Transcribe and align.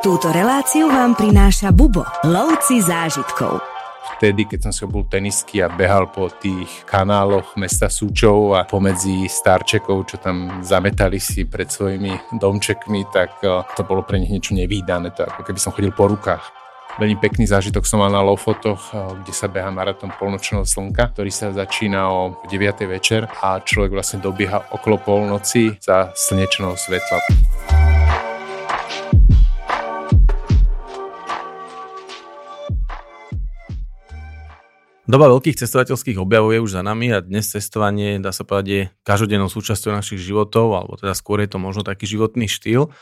Túto 0.00 0.32
reláciu 0.32 0.88
vám 0.88 1.12
prináša 1.12 1.76
Bubo, 1.76 2.08
lovci 2.24 2.80
zážitkov. 2.80 3.60
Vtedy, 4.16 4.48
keď 4.48 4.64
som 4.64 4.72
si 4.72 4.80
obul 4.88 5.04
tenisky 5.04 5.60
a 5.60 5.68
behal 5.68 6.08
po 6.08 6.32
tých 6.32 6.88
kanáloch 6.88 7.52
mesta 7.60 7.92
Súčov 7.92 8.56
a 8.56 8.64
pomedzi 8.64 9.28
starčekov, 9.28 10.08
čo 10.08 10.16
tam 10.16 10.64
zametali 10.64 11.20
si 11.20 11.44
pred 11.44 11.68
svojimi 11.68 12.32
domčekmi, 12.32 13.12
tak 13.12 13.44
eh, 13.44 13.60
to 13.76 13.84
bolo 13.84 14.00
pre 14.00 14.16
nich 14.16 14.32
niečo 14.32 14.56
nevýdané, 14.56 15.12
to 15.12 15.20
ako 15.28 15.44
keby 15.44 15.60
som 15.60 15.76
chodil 15.76 15.92
po 15.92 16.08
rukách. 16.08 16.48
Veľmi 16.96 17.20
pekný 17.20 17.44
zážitok 17.44 17.84
som 17.84 18.00
mal 18.00 18.08
na 18.08 18.24
Lofotoch, 18.24 18.96
eh, 18.96 19.04
kde 19.20 19.36
sa 19.36 19.52
beha 19.52 19.68
maratón 19.68 20.16
polnočného 20.16 20.64
slnka, 20.64 21.12
ktorý 21.12 21.28
sa 21.28 21.52
začína 21.52 22.08
o 22.08 22.40
9. 22.48 22.88
večer 22.88 23.28
a 23.28 23.60
človek 23.60 23.92
vlastne 23.92 24.24
dobieha 24.24 24.72
okolo 24.72 24.96
polnoci 24.96 25.76
za 25.76 26.08
slnečného 26.16 26.72
svetla. 26.72 27.79
Doba 35.10 35.26
veľkých 35.26 35.58
cestovateľských 35.58 36.22
objavov 36.22 36.54
je 36.54 36.62
už 36.62 36.78
za 36.78 36.86
nami 36.86 37.10
a 37.10 37.18
dnes 37.18 37.42
cestovanie, 37.42 38.22
dá 38.22 38.30
sa 38.30 38.46
povedať, 38.46 38.66
je 38.70 38.82
každodennou 39.02 39.50
súčasťou 39.50 39.90
našich 39.90 40.22
životov, 40.22 40.70
alebo 40.70 40.94
teda 40.94 41.18
skôr 41.18 41.42
je 41.42 41.50
to 41.50 41.58
možno 41.58 41.82
taký 41.82 42.06
životný 42.06 42.46
štýl. 42.46 42.94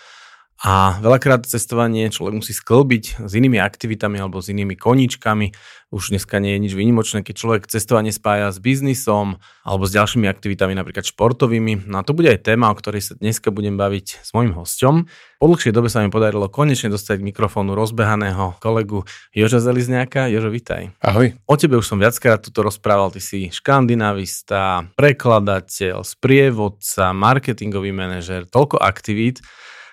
A 0.59 0.99
veľakrát 0.99 1.47
cestovanie 1.47 2.11
človek 2.11 2.35
musí 2.35 2.51
sklbiť 2.51 3.23
s 3.23 3.31
inými 3.31 3.63
aktivitami 3.63 4.19
alebo 4.19 4.43
s 4.43 4.51
inými 4.51 4.75
koníčkami. 4.75 5.55
Už 5.95 6.11
dneska 6.11 6.43
nie 6.43 6.59
je 6.59 6.63
nič 6.67 6.73
výnimočné, 6.75 7.23
keď 7.23 7.35
človek 7.39 7.63
cestovanie 7.71 8.11
spája 8.11 8.51
s 8.51 8.59
biznisom 8.59 9.39
alebo 9.63 9.87
s 9.87 9.95
ďalšími 9.95 10.27
aktivitami, 10.27 10.75
napríklad 10.75 11.07
športovými. 11.07 11.87
No 11.87 12.03
a 12.03 12.03
to 12.03 12.11
bude 12.11 12.27
aj 12.27 12.43
téma, 12.43 12.75
o 12.75 12.77
ktorej 12.77 13.07
sa 13.07 13.15
dneska 13.15 13.55
budem 13.55 13.79
baviť 13.79 14.19
s 14.19 14.35
mojim 14.35 14.51
hostom. 14.59 15.07
Po 15.39 15.47
dlhšej 15.47 15.71
dobe 15.71 15.87
sa 15.87 16.03
mi 16.03 16.11
podarilo 16.11 16.51
konečne 16.51 16.91
dostať 16.91 17.23
k 17.23 17.29
mikrofónu 17.31 17.79
rozbehaného 17.79 18.59
kolegu 18.59 19.07
Joža 19.31 19.63
Zelizňáka. 19.63 20.27
Jožo, 20.27 20.51
vitaj. 20.51 20.91
Ahoj. 20.99 21.39
O 21.47 21.55
tebe 21.55 21.79
už 21.79 21.87
som 21.87 22.03
viackrát 22.03 22.43
tuto 22.43 22.67
rozprával. 22.67 23.15
Ty 23.15 23.23
si 23.23 23.47
škandinavista, 23.55 24.91
prekladateľ, 24.99 26.03
sprievodca, 26.03 27.15
marketingový 27.15 27.95
manažer, 27.95 28.51
toľko 28.51 28.83
aktivít. 28.83 29.39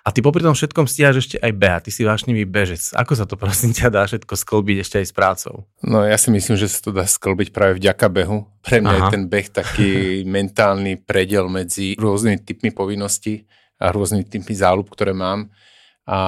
A 0.05 0.13
ty 0.13 0.21
popri 0.21 0.45
tom 0.45 0.53
všetkom 0.53 0.85
stíhaš 0.85 1.25
ešte 1.25 1.41
aj 1.41 1.51
beha, 1.57 1.81
ty 1.81 1.89
si 1.89 2.05
vášnivý 2.05 2.45
bežec. 2.45 2.93
Ako 2.93 3.17
sa 3.17 3.25
to 3.25 3.41
prosím 3.41 3.73
ťa 3.73 3.89
dá 3.89 4.05
všetko 4.05 4.37
sklbiť 4.37 4.77
ešte 4.85 4.95
aj 5.01 5.05
s 5.09 5.13
prácou? 5.17 5.55
No 5.81 6.05
ja 6.05 6.13
si 6.21 6.29
myslím, 6.29 6.61
že 6.61 6.69
sa 6.69 6.77
to 6.85 6.93
dá 6.93 7.09
sklbiť 7.09 7.49
práve 7.49 7.81
vďaka 7.81 8.05
behu. 8.13 8.45
Pre 8.61 8.77
mňa 8.85 8.93
Aha. 8.93 8.99
je 9.01 9.13
ten 9.17 9.23
beh 9.25 9.47
taký 9.49 9.91
mentálny 10.37 11.01
predel 11.01 11.49
medzi 11.49 11.97
rôznymi 11.97 12.37
typmi 12.45 12.69
povinností 12.69 13.49
a 13.81 13.89
rôznymi 13.89 14.29
typmi 14.29 14.53
záľub, 14.53 14.93
ktoré 14.93 15.17
mám. 15.17 15.49
A 16.05 16.19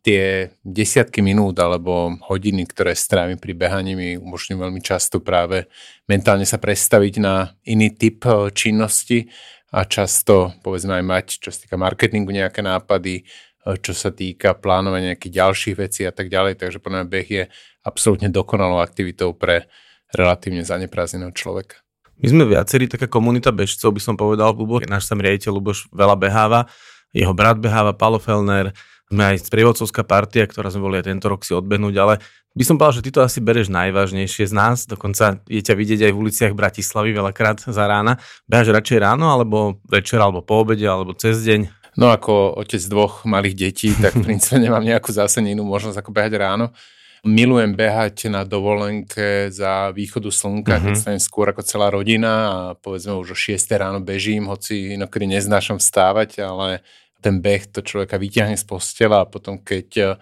tie 0.00 0.56
desiatky 0.64 1.20
minút 1.20 1.60
alebo 1.60 2.16
hodiny, 2.24 2.64
ktoré 2.64 2.96
strávim 2.96 3.36
pri 3.36 3.52
behaní, 3.52 3.92
mi 3.92 4.08
umožňujú 4.16 4.56
veľmi 4.56 4.80
často 4.80 5.20
práve 5.20 5.68
mentálne 6.08 6.48
sa 6.48 6.56
predstaviť 6.56 7.14
na 7.20 7.52
iný 7.68 7.92
typ 7.92 8.24
eh, 8.24 8.48
činnosti 8.48 9.28
a 9.70 9.86
často 9.86 10.54
povedzme 10.66 10.98
aj 10.98 11.04
mať, 11.06 11.26
čo 11.38 11.48
sa 11.54 11.58
týka 11.62 11.76
marketingu 11.78 12.34
nejaké 12.34 12.60
nápady, 12.62 13.22
e, 13.22 13.74
čo 13.78 13.94
sa 13.94 14.10
týka 14.10 14.58
plánovania 14.58 15.14
nejakých 15.14 15.34
ďalších 15.38 15.76
vecí 15.78 16.02
a 16.02 16.12
tak 16.12 16.26
ďalej. 16.26 16.58
Takže 16.58 16.82
podľa 16.82 17.06
mňa 17.06 17.08
beh 17.08 17.28
je 17.30 17.44
absolútne 17.86 18.28
dokonalou 18.28 18.82
aktivitou 18.82 19.32
pre 19.32 19.70
relatívne 20.10 20.66
zaneprázdneného 20.66 21.30
človeka. 21.30 21.78
My 22.20 22.26
sme 22.28 22.44
viacerí 22.44 22.84
taká 22.84 23.08
komunita 23.08 23.48
bežcov, 23.48 23.96
by 23.96 24.02
som 24.02 24.14
povedal, 24.18 24.52
Bubo. 24.52 24.82
Náš 24.84 25.08
sam 25.08 25.24
riaditeľ 25.24 25.56
Luboš 25.56 25.88
veľa 25.88 26.20
beháva, 26.20 26.68
jeho 27.16 27.32
brat 27.32 27.56
beháva, 27.56 27.96
Palo 27.96 28.20
Fellner, 28.20 28.76
sme 29.10 29.34
aj 29.34 29.50
sprievodcovská 29.50 30.06
partia, 30.06 30.46
ktorá 30.46 30.70
sme 30.70 30.86
boli 30.86 31.02
aj 31.02 31.10
tento 31.10 31.26
rok 31.26 31.42
si 31.42 31.50
odbehnúť, 31.50 31.94
ale 31.98 32.14
by 32.54 32.64
som 32.66 32.78
povedal, 32.78 33.02
že 33.02 33.04
ty 33.06 33.10
to 33.14 33.22
asi 33.22 33.38
bereš 33.42 33.70
najvážnejšie 33.70 34.50
z 34.50 34.54
nás, 34.54 34.86
dokonca 34.86 35.42
je 35.46 35.62
ťa 35.62 35.74
vidieť 35.74 36.00
aj 36.10 36.12
v 36.14 36.20
uliciach 36.26 36.52
Bratislavy 36.54 37.14
veľakrát 37.14 37.62
za 37.62 37.84
rána. 37.86 38.18
Behaš 38.46 38.74
radšej 38.74 38.98
ráno, 39.02 39.30
alebo 39.30 39.78
večer, 39.86 40.18
alebo 40.18 40.42
po 40.42 40.62
obede, 40.62 40.86
alebo 40.86 41.14
cez 41.14 41.42
deň? 41.46 41.70
No 41.98 42.10
ako 42.14 42.58
otec 42.58 42.82
dvoch 42.86 43.26
malých 43.26 43.54
detí, 43.58 43.90
tak 43.94 44.14
v 44.18 44.22
princípe 44.30 44.58
nemám 44.58 44.82
nejakú 44.82 45.10
zásadne 45.10 45.54
inú 45.54 45.66
možnosť 45.66 46.02
ako 46.02 46.10
behať 46.10 46.32
ráno. 46.38 46.66
Milujem 47.20 47.76
behať 47.76 48.32
na 48.32 48.48
dovolenke 48.48 49.52
za 49.52 49.92
východu 49.92 50.32
slnka, 50.32 50.80
mm-hmm. 50.80 50.86
keď 50.88 50.94
stanem 50.96 51.22
skôr 51.22 51.52
ako 51.52 51.60
celá 51.60 51.92
rodina 51.92 52.32
a 52.48 52.58
povedzme 52.78 53.12
už 53.12 53.34
o 53.34 53.36
6 53.36 53.60
ráno 53.76 54.00
bežím, 54.00 54.48
hoci 54.48 54.96
inokedy 54.96 55.28
neznášam 55.28 55.76
vstávať, 55.76 56.40
ale 56.40 56.80
ten 57.20 57.44
beh 57.44 57.68
to 57.70 57.84
človeka 57.84 58.16
vyťahne 58.16 58.56
z 58.56 58.64
postela 58.64 59.22
a 59.22 59.30
potom 59.30 59.60
keď 59.60 60.18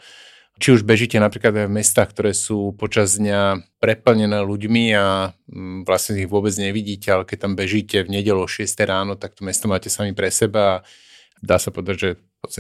či 0.58 0.74
už 0.74 0.82
bežíte 0.82 1.22
napríklad 1.22 1.54
aj 1.54 1.66
v 1.70 1.76
mestách, 1.78 2.10
ktoré 2.10 2.34
sú 2.34 2.74
počas 2.74 3.14
dňa 3.14 3.62
preplnené 3.78 4.42
ľuďmi 4.42 4.84
a 4.98 5.30
mm, 5.30 5.86
vlastne 5.86 6.18
ich 6.18 6.26
vôbec 6.26 6.50
nevidíte, 6.58 7.14
ale 7.14 7.22
keď 7.22 7.46
tam 7.46 7.54
bežíte 7.54 8.02
v 8.02 8.10
nedelu 8.10 8.42
o 8.42 8.50
6 8.50 8.66
ráno, 8.82 9.14
tak 9.14 9.38
to 9.38 9.46
mesto 9.46 9.70
máte 9.70 9.86
sami 9.86 10.18
pre 10.18 10.34
seba 10.34 10.82
a 10.82 10.82
dá 11.38 11.62
sa 11.62 11.70
povedať, 11.70 11.96
že 11.96 12.10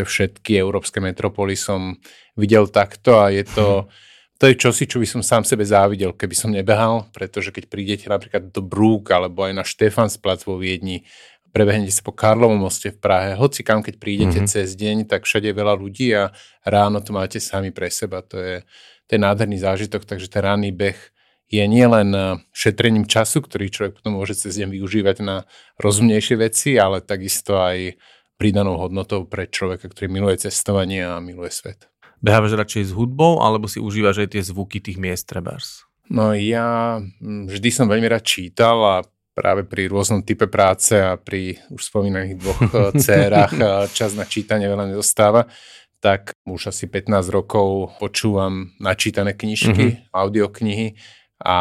všetky 0.06 0.54
európske 0.62 1.02
metropoly 1.02 1.58
som 1.58 1.98
videl 2.38 2.70
takto 2.70 3.18
a 3.18 3.34
je 3.34 3.42
to, 3.42 3.90
to 4.38 4.46
je 4.46 4.54
čosi, 4.54 4.86
čo 4.86 5.02
by 5.02 5.06
som 5.10 5.22
sám 5.26 5.42
sebe 5.42 5.66
závidel, 5.66 6.14
keby 6.14 6.34
som 6.38 6.54
nebehal, 6.54 7.10
pretože 7.10 7.50
keď 7.50 7.66
prídete 7.66 8.06
napríklad 8.06 8.54
do 8.54 8.62
Brúk 8.62 9.10
alebo 9.10 9.42
aj 9.42 9.52
na 9.58 9.66
Štefansplac 9.66 10.46
vo 10.46 10.54
Viedni 10.54 11.02
prebehnete 11.58 11.90
sa 11.90 12.06
po 12.06 12.14
Karlovom 12.14 12.70
moste 12.70 12.94
v 12.94 13.02
Prahe, 13.02 13.34
hoci 13.34 13.66
kam, 13.66 13.82
keď 13.82 13.98
prídete 13.98 14.38
mm-hmm. 14.38 14.54
cez 14.54 14.78
deň, 14.78 15.10
tak 15.10 15.26
všade 15.26 15.50
je 15.50 15.58
veľa 15.58 15.74
ľudí 15.74 16.14
a 16.14 16.30
ráno 16.62 17.02
to 17.02 17.10
máte 17.10 17.42
sami 17.42 17.74
pre 17.74 17.90
seba. 17.90 18.22
To 18.30 18.38
je, 18.38 18.62
to 19.10 19.18
je 19.18 19.18
nádherný 19.18 19.58
zážitok, 19.58 20.06
takže 20.06 20.30
ten 20.30 20.46
ranný 20.46 20.70
beh 20.70 20.94
je 21.50 21.64
nielen 21.66 22.14
eh, 22.14 22.38
šetrením 22.54 23.10
času, 23.10 23.42
ktorý 23.42 23.74
človek 23.74 23.98
potom 23.98 24.22
môže 24.22 24.38
cez 24.38 24.54
deň 24.54 24.70
využívať 24.78 25.16
na 25.26 25.50
rozumnejšie 25.82 26.38
veci, 26.38 26.78
ale 26.78 27.02
takisto 27.02 27.58
aj 27.58 27.98
pridanou 28.38 28.78
hodnotou 28.78 29.26
pre 29.26 29.50
človeka, 29.50 29.90
ktorý 29.90 30.06
miluje 30.06 30.38
cestovanie 30.38 31.02
a 31.02 31.18
miluje 31.18 31.50
svet. 31.50 31.90
Behávaš 32.22 32.54
radšej 32.54 32.82
s 32.86 32.92
hudbou, 32.94 33.42
alebo 33.42 33.66
si 33.66 33.82
užívaš 33.82 34.22
aj 34.22 34.38
tie 34.38 34.42
zvuky 34.46 34.78
tých 34.78 34.94
miest 34.94 35.26
trebárs? 35.26 35.82
No 36.06 36.38
ja 36.38 37.02
hm, 37.02 37.50
vždy 37.50 37.68
som 37.74 37.90
veľmi 37.90 38.06
rád 38.06 38.22
čítal 38.22 38.78
a 38.78 38.96
práve 39.38 39.62
pri 39.62 39.86
rôznom 39.86 40.26
type 40.26 40.50
práce 40.50 40.98
a 40.98 41.14
pri 41.14 41.62
už 41.70 41.78
spomínaných 41.78 42.34
dvoch 42.42 42.60
eh, 42.66 42.90
cérach 43.06 43.54
eh, 43.54 43.86
čas 43.94 44.18
na 44.18 44.26
čítanie 44.26 44.66
veľa 44.66 44.90
nezostáva, 44.90 45.46
tak 46.02 46.34
už 46.42 46.74
asi 46.74 46.90
15 46.90 47.30
rokov 47.30 47.94
počúvam 48.02 48.74
načítané 48.82 49.38
knižky, 49.38 49.94
mm-hmm. 49.94 50.10
audioknihy 50.10 50.98
a 51.38 51.56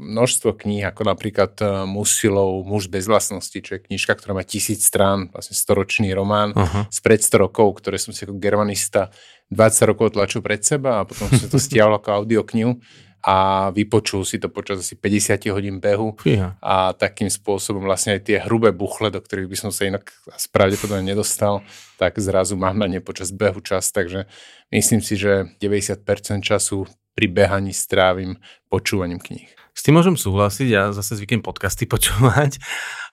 množstvo 0.00 0.56
kníh, 0.56 0.80
ako 0.88 1.04
napríklad 1.04 1.52
eh, 1.60 1.68
Musilov 1.84 2.64
Muž 2.64 2.88
bez 2.88 3.04
vlastnosti, 3.04 3.52
čo 3.52 3.76
je 3.76 3.84
knižka, 3.84 4.16
ktorá 4.16 4.32
má 4.32 4.44
tisíc 4.48 4.80
strán, 4.80 5.28
vlastne 5.28 5.52
storočný 5.52 6.08
román 6.16 6.56
uh-huh. 6.56 6.88
z 6.88 6.98
pred 7.04 7.20
100 7.20 7.44
rokov, 7.44 7.84
ktoré 7.84 8.00
som 8.00 8.16
si 8.16 8.24
ako 8.24 8.40
germanista 8.40 9.12
20 9.52 9.92
rokov 9.92 10.16
tlačil 10.16 10.40
pred 10.40 10.64
seba 10.64 11.04
a 11.04 11.06
potom 11.06 11.28
som 11.36 11.52
to 11.52 11.60
stiahol 11.60 12.00
ako 12.00 12.24
audioknihu 12.24 12.80
a 13.20 13.68
vypočul 13.70 14.24
si 14.24 14.40
to 14.40 14.48
počas 14.48 14.80
asi 14.80 14.96
50 14.96 15.52
hodín 15.52 15.76
behu 15.76 16.16
Fíha. 16.16 16.56
a 16.60 16.96
takým 16.96 17.28
spôsobom 17.28 17.84
vlastne 17.84 18.16
aj 18.16 18.26
tie 18.26 18.36
hrubé 18.40 18.72
buchle, 18.72 19.12
do 19.12 19.20
ktorých 19.20 19.48
by 19.48 19.56
som 19.56 19.70
sa 19.70 19.88
inak 19.88 20.08
pravdepodobne 20.48 21.04
nedostal, 21.04 21.60
tak 22.00 22.16
zrazu 22.16 22.56
mám 22.56 22.80
na 22.80 22.88
ne 22.88 23.04
počas 23.04 23.28
behu 23.28 23.60
čas, 23.60 23.92
takže 23.92 24.24
myslím 24.72 25.04
si, 25.04 25.20
že 25.20 25.52
90% 25.60 26.00
času 26.40 26.88
pri 27.12 27.26
behaní 27.28 27.76
strávim 27.76 28.40
počúvaním 28.72 29.20
kníh. 29.20 29.52
S 29.76 29.84
tým 29.84 29.96
môžem 29.96 30.16
súhlasiť, 30.16 30.68
ja 30.68 30.82
zase 30.96 31.20
zvyknem 31.20 31.44
podcasty 31.44 31.84
počúvať, 31.92 32.56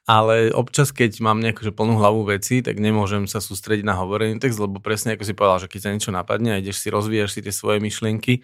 ale 0.08 0.56
občas, 0.56 0.96
keď 0.96 1.20
mám 1.20 1.44
nejakú 1.44 1.68
že 1.68 1.76
plnú 1.76 2.00
hlavu 2.00 2.24
veci, 2.32 2.64
tak 2.64 2.80
nemôžem 2.80 3.28
sa 3.28 3.44
sústrediť 3.44 3.84
na 3.84 4.00
hovorený 4.00 4.40
text, 4.40 4.56
lebo 4.56 4.80
presne 4.80 5.20
ako 5.20 5.24
si 5.28 5.36
povedal, 5.36 5.68
že 5.68 5.72
keď 5.72 5.80
sa 5.84 5.92
niečo 5.92 6.12
napadne 6.16 6.56
a 6.56 6.62
ideš 6.64 6.80
si, 6.80 6.88
rozvíjaš 6.88 7.36
si 7.36 7.44
tie 7.44 7.52
svoje 7.52 7.84
myšlienky, 7.84 8.40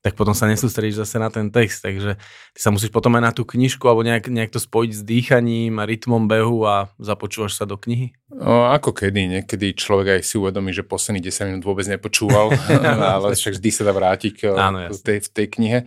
tak 0.00 0.16
potom 0.16 0.32
sa 0.32 0.48
nesústredíš 0.48 1.04
zase 1.04 1.20
na 1.20 1.28
ten 1.28 1.52
text, 1.52 1.84
takže 1.84 2.16
ty 2.56 2.60
sa 2.60 2.72
musíš 2.72 2.88
potom 2.88 3.12
aj 3.20 3.22
na 3.22 3.32
tú 3.36 3.44
knižku 3.44 3.84
alebo 3.84 4.00
nejak, 4.00 4.32
nejak 4.32 4.48
to 4.48 4.56
spojiť 4.56 4.90
s 4.96 5.02
dýchaním 5.04 5.76
a 5.76 5.84
rytmom 5.84 6.24
behu 6.24 6.64
a 6.64 6.88
započúvaš 6.96 7.60
sa 7.60 7.68
do 7.68 7.76
knihy? 7.76 8.16
No, 8.32 8.72
ako 8.72 8.96
kedy, 8.96 9.40
niekedy 9.40 9.76
človek 9.76 10.20
aj 10.20 10.22
si 10.24 10.40
uvedomí, 10.40 10.72
že 10.72 10.88
posledných 10.88 11.28
10 11.28 11.48
minút 11.52 11.64
vôbec 11.68 11.84
nepočúval, 11.84 12.48
ale 13.20 13.36
však 13.36 13.60
vždy 13.60 13.70
sa 13.70 13.82
dá 13.84 13.92
vrátiť 13.92 14.48
Áno, 14.56 14.88
v, 14.88 15.00
tej, 15.04 15.18
v 15.20 15.28
tej 15.28 15.46
knihe. 15.52 15.78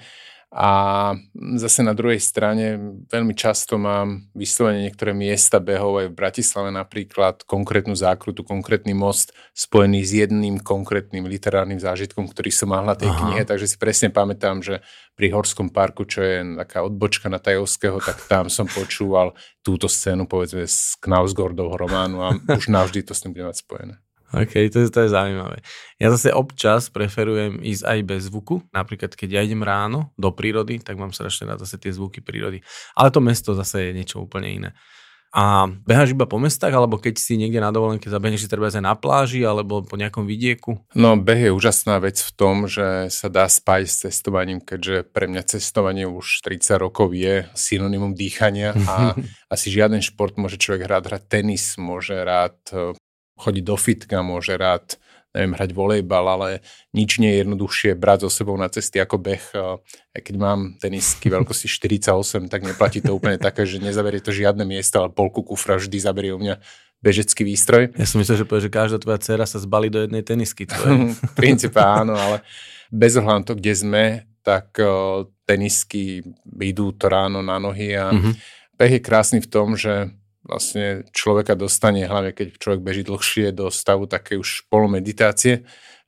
A 0.54 0.70
zase 1.58 1.82
na 1.82 1.98
druhej 1.98 2.22
strane 2.22 2.78
veľmi 3.10 3.34
často 3.34 3.82
mám 3.82 4.30
vyslovene 4.38 4.86
niektoré 4.86 5.10
miesta 5.10 5.58
behov 5.58 5.98
aj 5.98 6.14
v 6.14 6.18
Bratislave 6.22 6.70
napríklad, 6.70 7.42
konkrétnu 7.42 7.98
zákrutu, 7.98 8.46
konkrétny 8.46 8.94
most 8.94 9.34
spojený 9.58 10.06
s 10.06 10.14
jedným 10.14 10.62
konkrétnym 10.62 11.26
literárnym 11.26 11.82
zážitkom, 11.82 12.30
ktorý 12.30 12.54
som 12.54 12.70
mal 12.70 12.86
na 12.86 12.94
tej 12.94 13.10
Aha. 13.10 13.18
knihe, 13.18 13.42
takže 13.50 13.66
si 13.66 13.82
presne 13.82 14.14
pamätám, 14.14 14.62
že 14.62 14.86
pri 15.18 15.34
Horskom 15.34 15.74
parku, 15.74 16.06
čo 16.06 16.22
je 16.22 16.46
taká 16.62 16.86
odbočka 16.86 17.34
na 17.34 17.42
Tajovského, 17.42 17.98
tak 17.98 18.22
tam 18.30 18.46
som 18.46 18.70
počúval 18.70 19.34
túto 19.66 19.90
scénu 19.90 20.30
povedzme 20.30 20.70
z 20.70 21.02
Knausgordovho 21.02 21.82
románu 21.82 22.22
a 22.22 22.30
už 22.54 22.70
navždy 22.70 23.02
to 23.02 23.18
s 23.18 23.26
tým 23.26 23.34
bude 23.34 23.50
mať 23.50 23.58
spojené. 23.58 24.03
OK, 24.34 24.54
to 24.74 24.78
je, 24.82 24.90
to 24.90 25.00
je 25.06 25.10
zaujímavé. 25.14 25.62
Ja 26.02 26.10
zase 26.10 26.34
občas 26.34 26.90
preferujem 26.90 27.62
ísť 27.62 27.84
aj 27.86 28.00
bez 28.02 28.22
zvuku. 28.34 28.66
Napríklad, 28.74 29.14
keď 29.14 29.30
ja 29.38 29.42
idem 29.46 29.62
ráno 29.62 30.10
do 30.18 30.34
prírody, 30.34 30.82
tak 30.82 30.98
mám 30.98 31.14
strašne 31.14 31.54
rád 31.54 31.62
zase 31.62 31.78
tie 31.78 31.94
zvuky 31.94 32.26
prírody. 32.26 32.66
Ale 32.98 33.14
to 33.14 33.22
mesto 33.22 33.54
zase 33.54 33.90
je 33.90 33.92
niečo 33.94 34.26
úplne 34.26 34.50
iné. 34.50 34.70
A 35.34 35.66
beháš 35.66 36.14
iba 36.14 36.30
po 36.30 36.38
mestách, 36.38 36.70
alebo 36.70 37.02
keď 37.02 37.18
si 37.18 37.42
niekde 37.42 37.58
na 37.58 37.74
dovolenke 37.74 38.06
zabehneš 38.06 38.46
si 38.46 38.52
treba 38.54 38.70
aj 38.70 38.86
na 38.86 38.94
pláži, 38.94 39.42
alebo 39.42 39.82
po 39.82 39.98
nejakom 39.98 40.30
vidieku? 40.30 40.78
No, 40.94 41.18
beh 41.18 41.50
je 41.50 41.52
úžasná 41.58 41.98
vec 41.98 42.22
v 42.22 42.32
tom, 42.38 42.70
že 42.70 43.10
sa 43.10 43.34
dá 43.34 43.50
spájať 43.50 43.90
s 43.90 43.98
cestovaním, 44.06 44.62
keďže 44.62 45.10
pre 45.10 45.26
mňa 45.26 45.58
cestovanie 45.58 46.06
už 46.06 46.46
30 46.46 46.78
rokov 46.78 47.18
je 47.18 47.50
synonymum 47.58 48.14
dýchania 48.14 48.78
a 48.86 49.18
asi 49.54 49.74
žiaden 49.74 50.06
šport 50.06 50.38
môže 50.38 50.62
človek 50.62 50.86
rád 50.86 51.10
hrať 51.10 51.26
tenis, 51.26 51.82
môže 51.82 52.14
rád 52.14 52.62
chodiť 53.40 53.64
do 53.64 53.76
fitka, 53.78 54.22
môže 54.22 54.56
rád 54.58 54.98
neviem, 55.34 55.58
hrať 55.58 55.72
volejbal, 55.74 56.26
ale 56.30 56.50
nič 56.94 57.18
nie 57.18 57.34
je 57.34 57.42
jednoduchšie 57.42 57.98
brať 57.98 58.30
so 58.30 58.30
sebou 58.30 58.54
na 58.54 58.70
cesty 58.70 59.02
ako 59.02 59.18
beh. 59.18 59.46
Aj 60.14 60.22
keď 60.22 60.36
mám 60.38 60.78
tenisky 60.78 61.28
veľkosti 61.34 61.66
48, 61.66 62.54
tak 62.54 62.62
neplatí 62.62 63.02
to 63.02 63.18
úplne 63.18 63.42
také, 63.42 63.66
že 63.66 63.82
nezaberie 63.82 64.22
to 64.22 64.30
žiadne 64.30 64.62
miesto, 64.62 65.02
ale 65.02 65.10
polku 65.10 65.42
kufra 65.42 65.82
vždy 65.82 65.98
zaberie 65.98 66.38
u 66.38 66.40
mňa 66.40 66.62
bežecký 67.02 67.44
výstroj. 67.44 67.98
Ja 67.98 68.06
som 68.06 68.22
myslel, 68.22 68.46
že 68.46 68.48
povie, 68.48 68.70
že 68.70 68.72
každá 68.72 69.02
tvoja 69.02 69.20
dcera 69.20 69.50
sa 69.50 69.58
zbalí 69.58 69.90
do 69.90 70.06
jednej 70.06 70.22
tenisky. 70.22 70.70
v 71.34 71.34
princípe 71.34 71.82
áno, 71.82 72.14
ale 72.14 72.46
bez 72.94 73.18
ohľadu 73.18 73.44
to, 73.50 73.54
kde 73.58 73.74
sme, 73.74 74.06
tak 74.46 74.78
tenisky 75.50 76.22
idú 76.62 76.94
to 76.94 77.10
ráno 77.10 77.42
na 77.42 77.58
nohy 77.58 77.98
a 77.98 78.14
mm-hmm. 78.14 78.34
beh 78.78 78.92
je 78.96 79.02
krásny 79.02 79.40
v 79.42 79.50
tom, 79.50 79.74
že 79.74 80.14
vlastne 80.44 81.08
človeka 81.16 81.56
dostane, 81.56 82.04
hlavne 82.04 82.36
keď 82.36 82.60
človek 82.60 82.82
beží 82.84 83.02
dlhšie 83.08 83.56
do 83.56 83.72
stavu 83.72 84.06
také 84.06 84.36
už 84.36 84.68
polomeditácie 84.68 85.64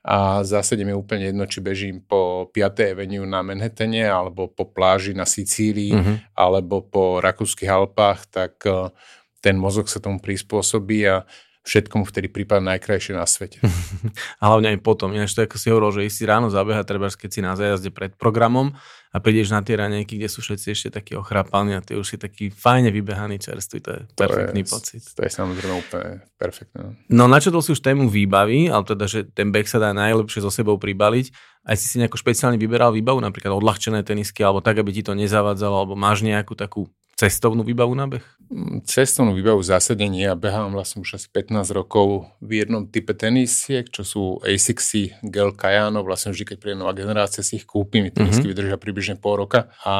a 0.06 0.46
zásade 0.46 0.86
mi 0.86 0.94
je 0.94 1.02
úplne 1.02 1.34
jedno, 1.34 1.50
či 1.50 1.58
bežím 1.58 1.98
po 1.98 2.46
5. 2.54 2.94
Avenue 2.94 3.26
na 3.26 3.42
Manhattane 3.42 4.06
alebo 4.06 4.46
po 4.46 4.70
pláži 4.70 5.18
na 5.18 5.26
Sicílii 5.26 5.98
mm-hmm. 5.98 6.16
alebo 6.38 6.86
po 6.86 7.18
Rakúskych 7.18 7.66
Alpách, 7.66 8.30
tak 8.30 8.54
eh, 8.70 8.94
ten 9.42 9.58
mozog 9.58 9.90
sa 9.90 9.98
tomu 9.98 10.22
prispôsobí 10.22 11.10
a 11.10 11.26
všetkomu 11.66 12.06
vtedy 12.06 12.30
prípada 12.30 12.62
najkrajšie 12.62 13.18
na 13.18 13.26
svete. 13.26 13.58
a 14.40 14.42
hlavne 14.46 14.72
aj 14.72 14.78
potom. 14.86 15.10
Ináč 15.10 15.34
to 15.34 15.42
ako 15.42 15.58
si 15.58 15.66
hovoril, 15.68 15.90
že 15.98 16.14
si 16.14 16.22
ráno 16.22 16.46
zabehať, 16.46 16.86
treba 16.86 17.10
keď 17.10 17.30
si 17.34 17.40
na 17.42 17.58
zajazde 17.58 17.90
pred 17.90 18.14
programom 18.14 18.78
a 19.10 19.18
prídeš 19.18 19.50
na 19.50 19.64
tie 19.66 19.74
ranejky, 19.74 20.14
kde 20.14 20.30
sú 20.30 20.46
všetci 20.46 20.66
ešte 20.70 20.88
takí 20.94 21.18
ochrapalní 21.18 21.74
a 21.74 21.82
ty 21.82 21.98
už 21.98 22.06
si 22.06 22.16
taký 22.20 22.54
fajne 22.54 22.94
vybehaný 22.94 23.42
čerstvý, 23.42 23.78
to 23.82 23.90
je 23.98 24.00
to 24.14 24.20
perfektný 24.22 24.62
je, 24.62 24.68
pocit. 24.70 25.02
To 25.02 25.20
je 25.26 25.30
samozrejme 25.32 25.74
úplne 25.74 26.22
perfektné. 26.38 26.94
No 27.10 27.26
načetol 27.26 27.64
si 27.64 27.74
už 27.74 27.82
tému 27.82 28.06
výbavy, 28.06 28.70
ale 28.70 28.86
teda, 28.86 29.10
že 29.10 29.26
ten 29.26 29.50
beh 29.50 29.66
sa 29.66 29.82
dá 29.82 29.90
najlepšie 29.90 30.44
so 30.46 30.52
sebou 30.54 30.78
pribaliť. 30.78 31.34
Aj 31.66 31.74
si 31.74 31.90
si 31.90 31.98
nejako 31.98 32.20
špeciálne 32.20 32.60
vyberal 32.60 32.94
výbavu, 32.94 33.18
napríklad 33.18 33.58
odľahčené 33.58 34.06
tenisky, 34.06 34.46
alebo 34.46 34.62
tak, 34.62 34.78
aby 34.78 34.94
ti 34.94 35.02
to 35.02 35.18
nezavadzalo, 35.18 35.82
alebo 35.82 35.98
máš 35.98 36.22
nejakú 36.22 36.54
takú 36.54 36.86
cestovnú 37.16 37.64
výbavu 37.64 37.96
na 37.96 38.04
beh? 38.04 38.24
Mm, 38.52 38.84
cestovnú 38.84 39.32
výbavu 39.32 39.64
v 39.64 39.70
zásade 39.72 40.04
nie. 40.06 40.28
Ja 40.28 40.36
behám 40.36 40.76
vlastne 40.76 41.02
už 41.02 41.16
asi 41.16 41.28
15 41.32 41.72
rokov 41.72 42.28
v 42.44 42.62
jednom 42.62 42.84
type 42.86 43.16
tenisiek, 43.16 43.88
čo 43.88 44.04
sú 44.04 44.22
ASICSy 44.44 45.24
Gel 45.24 45.56
Kayano. 45.56 46.04
Vlastne 46.04 46.36
vždy, 46.36 46.54
keď 46.54 46.56
príde 46.60 46.76
nová 46.78 46.92
generácia, 46.92 47.40
si 47.40 47.58
ich 47.58 47.66
kúpim. 47.66 48.06
Tenisky 48.12 48.44
mm-hmm. 48.44 48.52
vydržia 48.52 48.76
približne 48.76 49.16
pol 49.16 49.42
roka. 49.48 49.72
A 49.82 49.96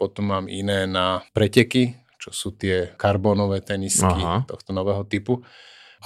potom 0.00 0.32
mám 0.32 0.48
iné 0.48 0.88
na 0.88 1.20
preteky, 1.36 2.00
čo 2.16 2.32
sú 2.32 2.56
tie 2.56 2.96
karbonové 2.96 3.60
tenisky 3.60 4.08
Aha. 4.08 4.48
tohto 4.48 4.72
nového 4.72 5.04
typu. 5.04 5.44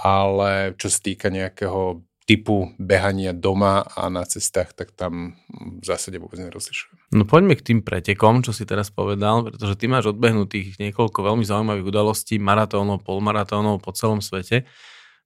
Ale 0.03 0.75
čo 0.75 0.91
sa 0.91 0.99
týka 0.99 1.31
nejakého 1.31 2.03
typu 2.25 2.73
behania 2.81 3.37
doma 3.37 3.85
a 3.85 4.09
na 4.09 4.25
cestách, 4.25 4.73
tak 4.73 4.97
tam 4.97 5.37
v 5.53 5.85
zásade 5.85 6.17
vôbec 6.17 6.41
nerozlišujem. 6.41 7.04
No 7.15 7.23
poďme 7.23 7.55
k 7.55 7.63
tým 7.63 7.79
pretekom, 7.87 8.43
čo 8.43 8.51
si 8.51 8.67
teraz 8.67 8.91
povedal, 8.91 9.47
pretože 9.47 9.79
ty 9.79 9.87
máš 9.87 10.11
odbehnutých 10.11 10.83
niekoľko 10.83 11.23
veľmi 11.23 11.47
zaujímavých 11.47 11.87
udalostí, 11.87 12.43
maratónov, 12.43 13.07
polmaratónov 13.07 13.79
po 13.79 13.95
celom 13.95 14.19
svete. 14.19 14.67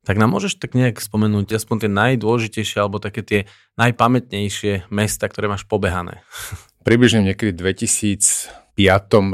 Tak 0.04 0.20
nám 0.20 0.36
môžeš 0.36 0.60
tak 0.60 0.76
nejak 0.76 1.00
spomenúť 1.00 1.56
aspoň 1.56 1.88
tie 1.88 1.90
najdôležitejšie 1.90 2.76
alebo 2.76 3.00
také 3.00 3.24
tie 3.24 3.40
najpamätnejšie 3.80 4.92
mesta, 4.92 5.32
ktoré 5.32 5.48
máš 5.48 5.64
pobehané? 5.64 6.20
Približne 6.84 7.24
niekedy 7.24 7.56
2000 7.56 8.67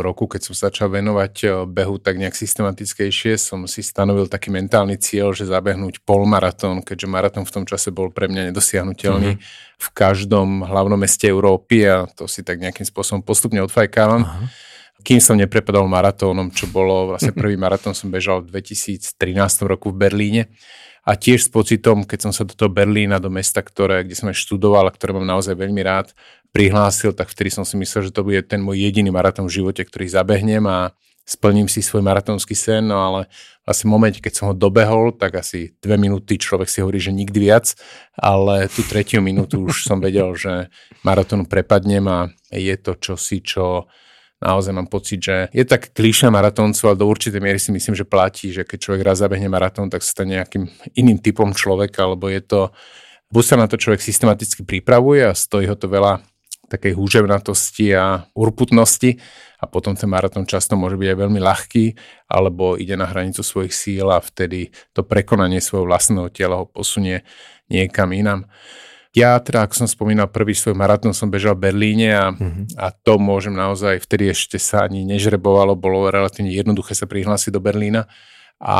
roku, 0.00 0.25
keď 0.25 0.41
som 0.41 0.55
začal 0.56 0.88
venovať 0.88 1.35
eh, 1.44 1.50
behu 1.69 2.00
tak 2.00 2.17
nejak 2.17 2.32
systematickejšie, 2.32 3.37
som 3.37 3.69
si 3.69 3.85
stanovil 3.85 4.25
taký 4.25 4.49
mentálny 4.49 4.96
cieľ, 4.96 5.37
že 5.37 5.44
zabehnúť 5.44 6.00
polmaratón, 6.08 6.81
keďže 6.81 7.06
maratón 7.11 7.44
v 7.44 7.52
tom 7.61 7.64
čase 7.69 7.93
bol 7.93 8.08
pre 8.08 8.31
mňa 8.31 8.49
nedosiahnutelný 8.49 9.37
mm-hmm. 9.37 9.79
v 9.81 9.88
každom 9.93 10.64
hlavnom 10.64 10.96
meste 10.96 11.29
Európy 11.29 11.85
a 11.85 12.08
to 12.08 12.25
si 12.25 12.41
tak 12.41 12.56
nejakým 12.62 12.88
spôsobom 12.88 13.20
postupne 13.20 13.61
odfajkávam. 13.61 14.25
Uh-huh. 14.25 14.49
Kým 15.05 15.20
som 15.20 15.37
neprepadol 15.37 15.85
maratónom, 15.85 16.49
čo 16.49 16.64
bolo 16.64 17.12
vlastne 17.12 17.37
prvý 17.40 17.61
maratón 17.61 17.93
som 17.93 18.08
bežal 18.08 18.40
v 18.40 18.64
2013 18.64 19.12
roku 19.69 19.93
v 19.93 20.08
Berlíne 20.08 20.43
a 21.05 21.12
tiež 21.21 21.47
s 21.47 21.51
pocitom, 21.53 22.03
keď 22.09 22.29
som 22.29 22.33
sa 22.33 22.49
do 22.49 22.56
toho 22.56 22.73
Berlína, 22.73 23.21
do 23.21 23.29
mesta, 23.29 23.61
ktoré, 23.61 24.09
kde 24.09 24.17
som 24.17 24.33
aj 24.33 24.41
študoval 24.41 24.89
a 24.89 24.95
ktoré 24.97 25.12
mám 25.12 25.29
naozaj 25.29 25.53
veľmi 25.53 25.85
rád, 25.85 26.17
prihlásil, 26.56 27.12
tak 27.12 27.29
vtedy 27.29 27.53
som 27.53 27.69
si 27.69 27.77
myslel, 27.77 28.09
že 28.09 28.15
to 28.15 28.25
bude 28.25 28.41
ten 28.49 28.65
môj 28.65 28.81
jediný 28.81 29.12
maratón 29.12 29.45
v 29.47 29.61
živote, 29.61 29.85
ktorý 29.85 30.09
zabehnem 30.09 30.65
a 30.65 30.97
splním 31.25 31.69
si 31.69 31.81
svoj 31.81 32.05
maratónsky 32.05 32.53
sen, 32.53 32.85
no 32.89 33.01
ale 33.01 33.21
vlastne 33.65 33.89
v 33.89 33.95
momente, 33.97 34.21
keď 34.21 34.33
som 34.33 34.47
ho 34.53 34.55
dobehol, 34.55 35.17
tak 35.17 35.41
asi 35.41 35.73
dve 35.81 35.97
minúty 35.97 36.37
človek 36.37 36.69
si 36.69 36.85
hovorí, 36.85 37.01
že 37.01 37.17
nikdy 37.17 37.39
viac, 37.41 37.73
ale 38.17 38.69
tú 38.69 38.85
tretiu 38.85 39.25
minútu 39.25 39.65
už 39.65 39.89
som 39.89 40.05
vedel, 40.05 40.37
že 40.37 40.69
maratónu 41.00 41.49
prepadnem 41.49 42.05
a 42.09 42.19
je 42.53 42.77
to 42.77 42.93
čosi, 42.97 43.41
čo 43.41 43.89
naozaj 44.43 44.73
mám 44.75 44.89
pocit, 44.91 45.21
že 45.23 45.37
je 45.55 45.65
tak 45.67 45.95
klíša 45.95 46.31
maratóncu, 46.31 46.91
ale 46.91 47.01
do 47.01 47.07
určitej 47.07 47.41
miery 47.43 47.61
si 47.61 47.71
myslím, 47.71 47.95
že 47.95 48.09
platí, 48.09 48.51
že 48.51 48.67
keď 48.67 48.79
človek 48.79 49.03
raz 49.03 49.23
zabehne 49.23 49.47
maratón, 49.51 49.93
tak 49.93 50.03
sa 50.03 50.21
stane 50.21 50.39
nejakým 50.41 50.67
iným 50.99 51.19
typom 51.19 51.55
človeka, 51.55 52.07
alebo 52.09 52.27
je 52.31 52.41
to, 52.43 52.61
buď 53.31 53.45
sa 53.45 53.57
na 53.61 53.67
to 53.71 53.77
človek 53.79 54.03
systematicky 54.03 54.67
pripravuje 54.67 55.27
a 55.27 55.37
stojí 55.37 55.67
ho 55.71 55.77
to 55.79 55.87
veľa 55.91 56.23
takej 56.69 56.97
húževnatosti 56.97 57.93
a 57.93 58.25
urputnosti 58.33 59.21
a 59.61 59.65
potom 59.69 59.93
ten 59.97 60.09
maratón 60.09 60.49
často 60.49 60.75
môže 60.75 60.97
byť 60.97 61.09
aj 61.13 61.19
veľmi 61.19 61.41
ľahký 61.41 61.85
alebo 62.29 62.77
ide 62.81 62.97
na 62.97 63.09
hranicu 63.09 63.45
svojich 63.45 63.73
síl 63.73 64.09
a 64.09 64.21
vtedy 64.21 64.73
to 64.97 65.05
prekonanie 65.05 65.61
svojho 65.61 65.89
vlastného 65.89 66.29
tela 66.33 66.61
ho 66.61 66.67
posunie 66.67 67.23
niekam 67.69 68.13
inam. 68.13 68.49
Ja 69.14 69.38
teda, 69.38 69.62
ako 69.62 69.87
som 69.87 69.88
spomínal, 69.88 70.26
prvý 70.26 70.59
svoj 70.59 70.75
maratón 70.75 71.14
som 71.14 71.30
bežal 71.30 71.54
v 71.54 71.71
Berlíne 71.71 72.11
a, 72.18 72.35
mm-hmm. 72.35 72.75
a 72.75 72.90
to 72.90 73.14
môžem 73.23 73.54
naozaj, 73.54 74.02
vtedy 74.02 74.35
ešte 74.35 74.59
sa 74.59 74.90
ani 74.90 75.06
nežrebovalo, 75.06 75.78
bolo 75.78 76.11
relatívne 76.11 76.50
jednoduché 76.50 76.99
sa 76.99 77.06
prihlásiť 77.06 77.54
do 77.54 77.62
Berlína. 77.62 78.11
A 78.59 78.78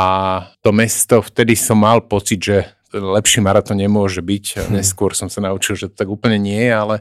to 0.59 0.75
mesto, 0.75 1.23
vtedy 1.23 1.55
som 1.55 1.79
mal 1.79 2.03
pocit, 2.03 2.43
že 2.43 2.57
lepší 3.03 3.43
maratón 3.43 3.81
nemôže 3.81 4.23
byť. 4.23 4.45
Mhm. 4.55 4.71
Neskôr 4.79 5.11
som 5.11 5.27
sa 5.27 5.43
naučil, 5.43 5.75
že 5.75 5.91
to 5.91 6.05
tak 6.05 6.09
úplne 6.11 6.39
nie 6.39 6.59
je, 6.59 6.73
ale, 6.73 6.95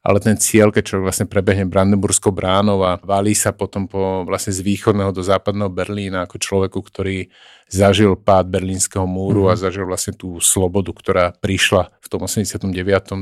ale 0.00 0.18
ten 0.22 0.38
cieľ, 0.38 0.70
keď 0.70 0.82
človek 0.94 1.04
vlastne 1.06 1.26
prebehne 1.26 1.66
Brandenburskou 1.66 2.30
bránou 2.30 2.84
a 2.86 3.00
valí 3.02 3.34
sa 3.34 3.50
potom 3.50 3.90
po, 3.90 4.22
vlastne 4.24 4.54
z 4.54 4.62
východného 4.62 5.10
do 5.10 5.22
západného 5.24 5.70
Berlína 5.72 6.24
ako 6.24 6.36
človeku, 6.38 6.78
ktorý 6.80 7.28
zažil 7.70 8.18
pád 8.18 8.50
berlínskeho 8.50 9.06
múru 9.06 9.46
mm. 9.46 9.50
a 9.50 9.54
mhm. 9.54 9.60
zažil 9.62 9.84
vlastne 9.86 10.14
tú 10.14 10.42
slobodu, 10.42 10.90
ktorá 10.90 11.24
prišla 11.38 11.94
v 12.02 12.06
tom 12.10 12.26
89., 12.26 12.66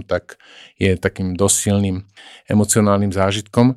tak 0.08 0.40
je 0.80 0.96
takým 0.96 1.36
dosilným 1.36 2.04
emocionálnym 2.48 3.12
zážitkom. 3.12 3.76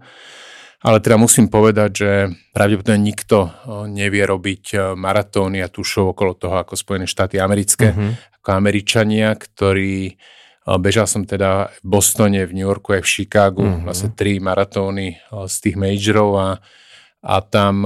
Ale 0.82 0.98
teda 0.98 1.14
musím 1.22 1.46
povedať, 1.46 1.90
že 1.94 2.12
pravdepodobne 2.58 2.98
nikto 2.98 3.54
nevie 3.86 4.26
robiť 4.26 4.98
maratóny 4.98 5.62
a 5.62 5.70
tušov 5.70 6.18
okolo 6.18 6.34
toho 6.34 6.58
ako 6.58 6.74
Spojené 6.74 7.06
štáty 7.06 7.38
americké, 7.38 7.94
mm-hmm. 7.94 8.42
ako 8.42 8.50
Američania, 8.50 9.30
ktorí 9.38 10.18
Bežal 10.62 11.10
som 11.10 11.26
teda 11.26 11.74
v 11.82 11.86
Bostone, 11.86 12.46
v 12.46 12.54
New 12.54 12.66
Yorku 12.66 12.94
aj 12.94 13.02
v 13.06 13.12
Chicagu, 13.14 13.66
mm-hmm. 13.66 13.86
vlastne 13.86 14.10
tri 14.14 14.38
maratóny 14.38 15.18
z 15.30 15.56
tých 15.58 15.76
majorov 15.78 16.32
a, 16.38 16.50
a 17.26 17.36
tam 17.42 17.82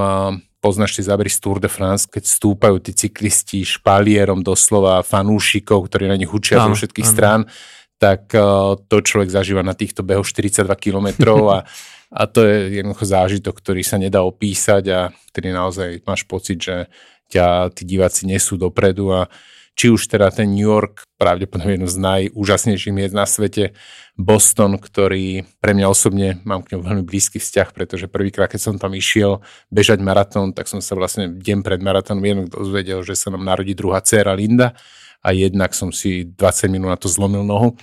poznáš 0.60 1.00
tie 1.00 1.08
zábery 1.08 1.28
z 1.32 1.40
Tour 1.40 1.60
de 1.60 1.68
France, 1.72 2.08
keď 2.08 2.24
stúpajú 2.28 2.80
tí 2.80 2.96
cyklisti 2.96 3.64
špalierom 3.64 4.40
doslova 4.40 5.04
fanúšikov, 5.04 5.88
ktorí 5.88 6.08
na 6.08 6.16
nich 6.16 6.32
učia 6.32 6.64
zo 6.64 6.72
všetkých 6.72 7.08
ano. 7.08 7.14
strán, 7.16 7.40
tak 7.96 8.28
to 8.88 8.96
človek 9.00 9.32
zažíva 9.32 9.64
na 9.64 9.72
týchto 9.72 10.04
behoch 10.04 10.28
42 10.28 10.68
kilometrov 10.76 11.40
a, 11.48 11.58
a 12.10 12.22
to 12.30 12.46
je 12.46 12.80
jednoducho 12.80 13.04
zážitok, 13.06 13.54
ktorý 13.58 13.82
sa 13.82 13.98
nedá 13.98 14.22
opísať 14.22 14.84
a 14.90 15.00
ktorý 15.32 15.50
naozaj 15.50 15.90
máš 16.06 16.22
pocit, 16.26 16.62
že 16.62 16.86
ťa 17.30 17.74
tí 17.74 17.82
diváci 17.82 18.30
nesú 18.30 18.54
dopredu 18.54 19.10
a 19.10 19.26
či 19.76 19.92
už 19.92 20.08
teda 20.08 20.32
ten 20.32 20.48
New 20.48 20.64
York, 20.64 21.04
pravdepodobne 21.20 21.76
jedno 21.76 21.84
z 21.84 22.00
najúžasnejších 22.00 22.96
miest 22.96 23.12
na 23.12 23.28
svete, 23.28 23.76
Boston, 24.16 24.80
ktorý 24.80 25.44
pre 25.60 25.76
mňa 25.76 25.86
osobne 25.92 26.40
mám 26.48 26.64
k 26.64 26.72
ňom 26.72 26.80
veľmi 26.80 27.04
blízky 27.04 27.36
vzťah, 27.36 27.76
pretože 27.76 28.08
prvýkrát, 28.08 28.48
keď 28.48 28.72
som 28.72 28.74
tam 28.80 28.96
išiel 28.96 29.44
bežať 29.68 30.00
maratón, 30.00 30.56
tak 30.56 30.72
som 30.72 30.80
sa 30.80 30.96
vlastne 30.96 31.28
deň 31.28 31.60
pred 31.60 31.84
maratónom 31.84 32.24
jedno 32.24 32.44
dozvedel, 32.48 33.04
že 33.04 33.12
sa 33.12 33.28
nám 33.28 33.44
narodí 33.44 33.76
druhá 33.76 34.00
dcéra 34.00 34.32
Linda 34.32 34.72
a 35.20 35.36
jednak 35.36 35.76
som 35.76 35.92
si 35.92 36.24
20 36.24 36.72
minút 36.72 36.88
na 36.88 36.96
to 36.96 37.12
zlomil 37.12 37.44
nohu, 37.44 37.76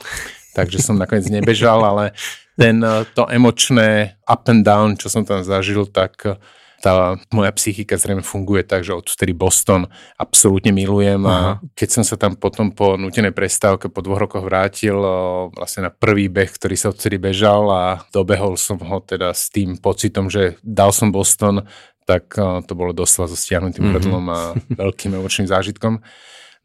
takže 0.57 0.81
som 0.81 0.97
nakoniec 0.97 1.29
nebežal, 1.29 1.77
ale 1.85 2.17
ten, 2.57 2.83
eh, 2.83 3.05
to 3.13 3.25
emočné 3.29 4.17
up 4.29 4.45
and 4.49 4.65
down, 4.65 4.95
čo 4.97 5.09
som 5.09 5.25
tam 5.25 5.41
zažil, 5.41 5.89
tak 5.89 6.13
eh, 6.25 6.37
tá 6.83 7.15
moja 7.31 7.47
psychika 7.55 7.95
zrejme 7.95 8.27
funguje 8.27 8.67
tak, 8.67 8.83
že 8.83 8.91
odtedy 8.91 9.31
Boston 9.31 9.87
absolútne 10.19 10.75
milujem 10.75 11.23
a 11.23 11.31
Aha. 11.31 11.51
keď 11.79 11.89
som 11.95 12.03
sa 12.03 12.19
tam 12.19 12.35
potom 12.35 12.75
po 12.75 12.99
nutenej 12.99 13.31
prestávke 13.31 13.87
po 13.87 14.03
dvoch 14.03 14.27
rokoch 14.27 14.43
vrátil 14.43 14.99
eh, 14.99 15.15
vlastne 15.55 15.87
na 15.87 15.91
prvý 15.91 16.27
beh, 16.27 16.51
ktorý 16.51 16.75
sa 16.75 16.91
odtedy 16.91 17.17
bežal 17.17 17.71
a 17.71 17.83
dobehol 18.11 18.59
som 18.59 18.77
ho 18.77 18.99
teda 18.99 19.31
s 19.31 19.47
tým 19.49 19.79
pocitom, 19.79 20.27
že 20.29 20.59
dal 20.61 20.91
som 20.91 21.09
Boston, 21.09 21.63
tak 22.03 22.35
to 22.67 22.75
bolo 22.75 22.91
doslova 22.91 23.31
so 23.31 23.37
stiahnutým 23.39 23.95
mm-hmm. 23.95 24.27
a 24.27 24.51
veľkým 24.75 25.15
emočným 25.15 25.47
zážitkom. 25.47 26.03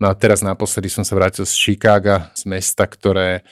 No 0.02 0.10
a 0.10 0.14
teraz 0.18 0.42
naposledy 0.42 0.90
som 0.90 1.06
sa 1.06 1.14
vrátil 1.14 1.46
z 1.46 1.54
Chicaga, 1.54 2.34
z 2.34 2.42
mesta, 2.50 2.90
ktoré 2.90 3.46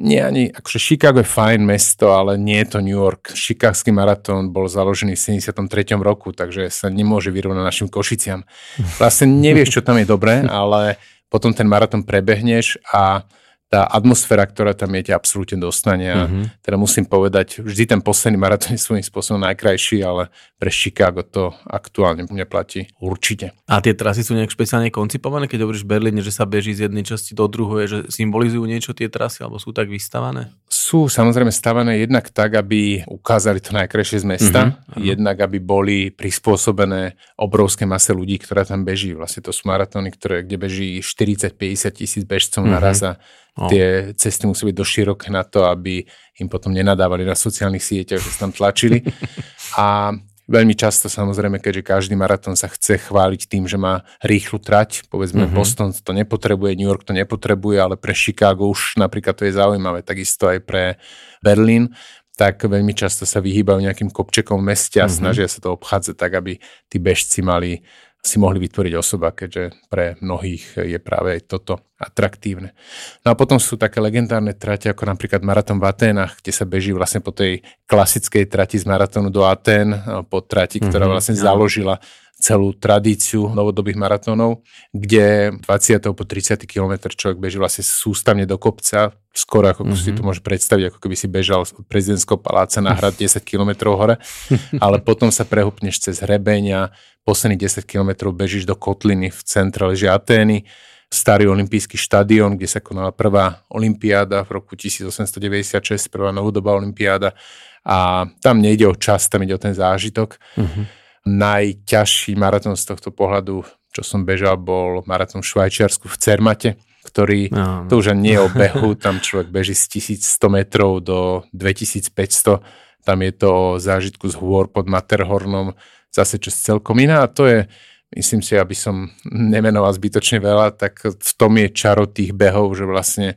nie 0.00 0.24
ani, 0.24 0.48
akože 0.48 0.80
Chicago 0.80 1.20
je 1.20 1.28
fajn 1.28 1.60
mesto, 1.60 2.16
ale 2.16 2.40
nie 2.40 2.56
je 2.64 2.68
to 2.72 2.78
New 2.80 2.96
York. 2.96 3.36
Chicagský 3.36 3.92
maratón 3.92 4.48
bol 4.48 4.64
založený 4.64 5.12
v 5.12 5.38
73. 5.44 6.00
roku, 6.00 6.32
takže 6.32 6.72
sa 6.72 6.88
nemôže 6.88 7.28
vyrovnať 7.28 7.60
našim 7.60 7.88
Košiciam. 7.92 8.48
Vlastne 8.96 9.28
nevieš, 9.28 9.76
čo 9.76 9.80
tam 9.84 10.00
je 10.00 10.08
dobré, 10.08 10.40
ale 10.48 10.96
potom 11.28 11.52
ten 11.52 11.68
maratón 11.68 12.02
prebehneš 12.02 12.80
a 12.88 13.28
tá 13.70 13.86
atmosféra, 13.86 14.42
ktorá 14.50 14.74
tam 14.74 14.90
je, 14.98 15.08
ťa 15.08 15.14
absolútne 15.14 15.62
dostane. 15.62 16.10
A 16.10 16.26
mm-hmm. 16.26 16.58
teda 16.58 16.74
musím 16.74 17.06
povedať, 17.06 17.62
vždy 17.62 17.94
ten 17.94 18.00
posledný 18.02 18.34
maratón 18.34 18.74
je 18.74 18.82
svojím 18.82 19.06
spôsobom 19.06 19.38
najkrajší, 19.46 20.02
ale 20.02 20.26
pre 20.58 20.74
Chicago 20.74 21.22
to 21.22 21.54
aktuálne 21.70 22.26
mne 22.26 22.50
platí 22.50 22.90
určite. 22.98 23.54
A 23.70 23.78
tie 23.78 23.94
trasy 23.94 24.26
sú 24.26 24.34
nejak 24.34 24.50
špeciálne 24.50 24.90
koncipované, 24.90 25.46
keď 25.46 25.70
hovoríš 25.70 25.86
Berlíne, 25.86 26.18
že 26.18 26.34
sa 26.34 26.50
beží 26.50 26.74
z 26.74 26.90
jednej 26.90 27.06
časti 27.06 27.38
do 27.38 27.46
druhej, 27.46 27.86
že 27.86 27.98
symbolizujú 28.10 28.66
niečo 28.66 28.90
tie 28.90 29.06
trasy, 29.06 29.46
alebo 29.46 29.62
sú 29.62 29.70
tak 29.70 29.86
vystavané? 29.86 30.50
Sú 30.66 31.06
samozrejme 31.06 31.54
stavané 31.54 32.02
jednak 32.02 32.26
tak, 32.34 32.58
aby 32.58 33.06
ukázali 33.06 33.62
to 33.62 33.70
najkrajšie 33.70 34.18
z 34.18 34.26
mesta, 34.26 34.60
mm-hmm. 34.74 34.98
jednak 34.98 35.46
aby 35.46 35.62
boli 35.62 36.10
prispôsobené 36.10 37.14
obrovské 37.38 37.86
mase 37.86 38.10
ľudí, 38.10 38.42
ktorá 38.42 38.66
tam 38.66 38.82
beží. 38.82 39.14
Vlastne 39.14 39.46
to 39.46 39.54
sú 39.54 39.70
maratóny, 39.70 40.10
ktoré, 40.10 40.42
kde 40.42 40.58
beží 40.58 40.98
40-50 40.98 41.54
tisíc 41.94 42.26
bežcov 42.26 42.66
mm-hmm. 42.66 42.74
naraz 42.74 42.98
a 43.06 43.14
No. 43.58 43.66
Tie 43.66 44.14
cesty 44.14 44.46
musí 44.46 44.66
byť 44.70 44.76
doširoké 44.76 45.28
na 45.28 45.42
to, 45.42 45.66
aby 45.66 46.06
im 46.38 46.48
potom 46.48 46.70
nenadávali 46.72 47.26
na 47.26 47.34
sociálnych 47.34 47.82
sieťach, 47.82 48.22
že 48.22 48.30
sa 48.30 48.48
tam 48.48 48.52
tlačili. 48.54 49.02
A 49.80 50.14
veľmi 50.50 50.74
často 50.74 51.06
samozrejme, 51.06 51.62
keďže 51.62 51.86
každý 51.86 52.14
maratón 52.18 52.58
sa 52.58 52.66
chce 52.66 52.98
chváliť 52.98 53.46
tým, 53.46 53.70
že 53.70 53.78
má 53.78 54.02
rýchlu 54.26 54.58
trať, 54.58 55.06
povedzme 55.06 55.46
mm-hmm. 55.46 55.56
Boston 55.56 55.94
to 55.94 56.10
nepotrebuje, 56.10 56.74
New 56.74 56.90
York 56.90 57.06
to 57.06 57.14
nepotrebuje, 57.14 57.78
ale 57.78 57.94
pre 57.94 58.10
Chicago 58.10 58.66
už 58.66 58.98
napríklad 58.98 59.38
to 59.38 59.46
je 59.46 59.54
zaujímavé, 59.54 60.02
takisto 60.02 60.50
aj 60.50 60.58
pre 60.66 60.98
Berlín, 61.38 61.94
tak 62.34 62.58
veľmi 62.66 62.96
často 62.96 63.22
sa 63.28 63.38
vyhýbajú 63.38 63.78
nejakým 63.84 64.10
kopčekom 64.10 64.58
v 64.58 64.74
meste 64.74 64.98
a 64.98 65.06
mm-hmm. 65.06 65.20
snažia 65.22 65.46
sa 65.46 65.62
to 65.62 65.76
obchádzať 65.78 66.14
tak, 66.18 66.32
aby 66.34 66.58
tí 66.90 66.98
bežci 66.98 67.46
mali 67.46 67.86
si 68.20 68.36
mohli 68.36 68.60
vytvoriť 68.60 68.94
osoba, 69.00 69.32
keďže 69.32 69.88
pre 69.88 70.20
mnohých 70.20 70.84
je 70.84 70.98
práve 71.00 71.40
aj 71.40 71.42
toto 71.48 71.89
atraktívne. 72.00 72.72
No 73.20 73.32
a 73.32 73.34
potom 73.36 73.60
sú 73.60 73.76
také 73.76 74.00
legendárne 74.00 74.56
trate, 74.56 74.88
ako 74.88 75.04
napríklad 75.04 75.44
Maratón 75.44 75.76
v 75.76 75.92
Aténach, 75.92 76.40
kde 76.40 76.52
sa 76.56 76.64
beží 76.64 76.96
vlastne 76.96 77.20
po 77.20 77.28
tej 77.36 77.60
klasickej 77.84 78.48
trati 78.48 78.80
z 78.80 78.88
maratónu 78.88 79.28
do 79.28 79.44
Atén, 79.44 79.92
po 80.32 80.40
trati, 80.40 80.80
ktorá 80.80 81.04
mhm, 81.04 81.12
vlastne 81.12 81.36
založila 81.36 82.00
celú 82.40 82.72
tradíciu 82.72 83.52
novodobých 83.52 84.00
maratónov, 84.00 84.64
kde 84.96 85.52
20. 85.60 86.16
po 86.16 86.24
30. 86.24 86.64
kilometr 86.64 87.12
človek 87.12 87.36
beží 87.36 87.60
vlastne 87.60 87.84
sústavne 87.84 88.48
do 88.48 88.56
kopca, 88.56 89.12
skoro 89.36 89.68
ako 89.68 89.84
mm-hmm. 89.84 90.00
si 90.00 90.16
to 90.16 90.24
môže 90.24 90.40
predstaviť, 90.40 90.88
ako 90.90 90.98
keby 91.04 91.14
si 91.20 91.28
bežal 91.28 91.68
od 91.68 91.84
prezidentského 91.84 92.40
paláca 92.40 92.80
na 92.80 92.96
hrad 92.96 93.12
10 93.12 93.44
km 93.44 93.92
hore, 93.92 94.16
ale 94.84 95.04
potom 95.04 95.28
sa 95.28 95.44
prehupneš 95.44 96.00
cez 96.00 96.24
hrebeň 96.24 96.64
a 96.72 96.80
posledných 97.28 97.68
10 97.68 97.84
km 97.84 98.32
bežíš 98.32 98.64
do 98.64 98.74
kotliny 98.74 99.28
v 99.28 99.40
centre 99.44 99.84
leží 99.84 100.08
Atény, 100.08 100.64
starý 101.10 101.50
olimpijský 101.50 101.98
štadión, 101.98 102.54
kde 102.54 102.70
sa 102.70 102.78
konala 102.78 103.10
prvá 103.10 103.66
olimpiáda 103.66 104.46
v 104.46 104.62
roku 104.62 104.78
1896, 104.78 106.06
prvá 106.06 106.30
novodobá 106.30 106.78
olimpiáda 106.78 107.34
a 107.82 108.30
tam 108.38 108.62
nejde 108.62 108.86
o 108.86 108.94
čas, 108.94 109.26
tam 109.26 109.42
ide 109.42 109.58
o 109.58 109.60
ten 109.60 109.74
zážitok. 109.74 110.38
Mm-hmm 110.56 110.86
Najťažší 111.20 112.32
maratón 112.32 112.80
z 112.80 112.88
tohto 112.88 113.12
pohľadu, 113.12 113.60
čo 113.92 114.00
som 114.00 114.24
bežal, 114.24 114.56
bol 114.56 115.04
maratón 115.04 115.44
v 115.44 115.52
Švajčiarsku 115.52 116.08
v 116.08 116.16
Cermate, 116.16 116.70
ktorý, 117.04 117.52
no, 117.52 117.84
no. 117.84 117.88
to 117.92 118.00
už 118.00 118.16
nie 118.16 118.40
je 118.40 118.40
o 118.40 118.48
behu, 118.48 118.96
tam 119.04 119.20
človek 119.20 119.52
beží 119.52 119.76
z 119.76 120.16
1100 120.16 120.48
metrov 120.48 121.04
do 121.04 121.44
2500, 121.52 122.64
tam 123.04 123.18
je 123.20 123.32
to 123.36 123.48
o 123.52 123.76
zážitku 123.76 124.32
z 124.32 124.36
hôr 124.40 124.72
pod 124.72 124.88
Materhornom, 124.88 125.76
zase 126.08 126.40
čo 126.40 126.48
celkom 126.48 126.96
iná 127.04 127.20
a 127.20 127.28
to 127.28 127.44
je, 127.44 127.68
myslím 128.16 128.42
si, 128.42 128.58
aby 128.58 128.74
som 128.74 129.10
nemenoval 129.30 129.94
zbytočne 129.94 130.42
veľa, 130.42 130.74
tak 130.74 131.02
v 131.06 131.32
tom 131.38 131.52
je 131.58 131.68
čaro 131.70 132.10
tých 132.10 132.34
behov, 132.34 132.74
že 132.74 132.84
vlastne 132.86 133.28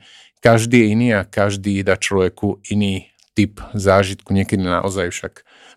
každý 0.42 0.84
je 0.84 0.88
iný 0.92 1.08
a 1.16 1.24
každý 1.24 1.86
dá 1.86 1.96
človeku 1.96 2.60
iný 2.74 3.14
typ 3.34 3.62
zážitku, 3.74 4.30
niekedy 4.34 4.62
naozaj 4.62 5.10
však 5.10 5.34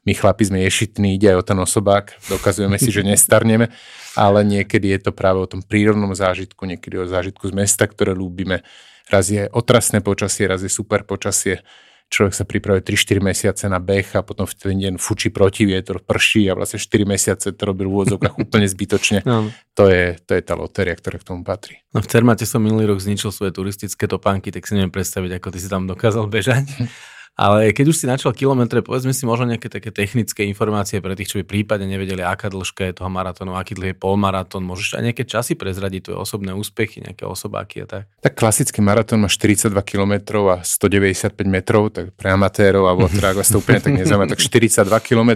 my 0.06 0.12
chlapi 0.14 0.44
sme 0.46 0.62
ješitní, 0.62 1.16
ide 1.16 1.34
aj 1.34 1.38
o 1.40 1.46
ten 1.46 1.58
osobák, 1.58 2.14
dokazujeme 2.30 2.78
si, 2.78 2.92
že 2.94 3.02
nestarneme, 3.10 3.72
ale 4.14 4.44
niekedy 4.46 4.92
je 4.96 5.10
to 5.10 5.12
práve 5.12 5.40
o 5.40 5.50
tom 5.50 5.64
prírodnom 5.64 6.12
zážitku, 6.14 6.62
niekedy 6.68 7.00
o 7.00 7.08
zážitku 7.08 7.48
z 7.48 7.52
mesta, 7.56 7.88
ktoré 7.88 8.14
ľúbime. 8.14 8.62
Raz 9.06 9.30
je 9.30 9.46
otrasné 9.50 10.02
počasie, 10.02 10.50
raz 10.50 10.62
je 10.62 10.70
super 10.70 11.02
počasie, 11.06 11.62
človek 12.06 12.34
sa 12.34 12.44
pripravuje 12.46 12.82
3-4 12.86 13.18
mesiace 13.18 13.64
na 13.66 13.82
beh 13.82 14.14
a 14.14 14.22
potom 14.22 14.46
v 14.46 14.54
ten 14.54 14.76
deň 14.78 14.94
fučí 15.02 15.28
protivietor, 15.34 16.02
prší 16.02 16.46
a 16.50 16.56
vlastne 16.56 16.78
4 16.78 17.02
mesiace 17.02 17.46
to 17.50 17.62
robil 17.66 17.90
v 17.90 17.94
úvodzovkách 18.00 18.36
úplne 18.44 18.66
zbytočne. 18.66 19.26
No. 19.26 19.50
To, 19.76 19.90
je, 19.90 20.16
to 20.24 20.32
je 20.38 20.42
tá 20.42 20.54
lotéria, 20.54 20.94
ktorá 20.94 21.18
k 21.18 21.26
tomu 21.26 21.42
patrí. 21.42 21.82
No 21.92 22.00
v 22.00 22.08
Cermate 22.08 22.46
som 22.46 22.62
minulý 22.62 22.88
rok 22.88 23.02
zničil 23.02 23.34
svoje 23.34 23.52
turistické 23.52 24.06
topánky, 24.06 24.54
tak 24.54 24.64
si 24.64 24.78
neviem 24.78 24.94
predstaviť, 24.94 25.40
ako 25.40 25.48
ty 25.52 25.58
si 25.58 25.68
tam 25.68 25.84
dokázal 25.90 26.30
bežať. 26.30 26.66
Ale 27.36 27.76
keď 27.76 27.92
už 27.92 27.96
si 28.00 28.06
načal 28.08 28.32
kilometre, 28.32 28.80
povedzme 28.80 29.12
si 29.12 29.28
možno 29.28 29.52
nejaké 29.52 29.68
také 29.68 29.92
technické 29.92 30.48
informácie 30.48 31.04
pre 31.04 31.12
tých, 31.12 31.36
čo 31.36 31.36
by 31.40 31.44
prípadne 31.44 31.84
nevedeli, 31.84 32.24
aká 32.24 32.48
dĺžka 32.48 32.88
je 32.88 32.96
toho 32.96 33.12
maratónu, 33.12 33.52
aký 33.52 33.76
dlhý 33.76 33.92
je 33.92 34.00
polmaratón. 34.00 34.64
Môžeš 34.64 34.96
aj 34.96 35.04
nejaké 35.04 35.28
časy 35.28 35.52
prezradiť 35.52 36.08
tvoje 36.08 36.18
osobné 36.24 36.56
úspechy, 36.56 37.04
nejaké 37.04 37.28
osobáky 37.28 37.84
a 37.84 37.86
tak? 37.86 38.02
Tak 38.24 38.40
klasický 38.40 38.80
maratón 38.80 39.20
má 39.20 39.28
42 39.28 39.68
km 39.84 40.48
a 40.48 40.64
195 40.64 41.36
metrov, 41.44 41.92
tak 41.92 42.16
pre 42.16 42.32
amatérov, 42.32 42.88
alebo 42.88 43.04
teda 43.12 43.36
ak 43.36 43.44
vás 43.44 43.52
to 43.52 43.60
úplne 43.60 43.84
tak 43.84 43.92
nezaujíma, 44.00 44.32
tak 44.32 44.40
42 44.40 44.88
km 45.04 45.30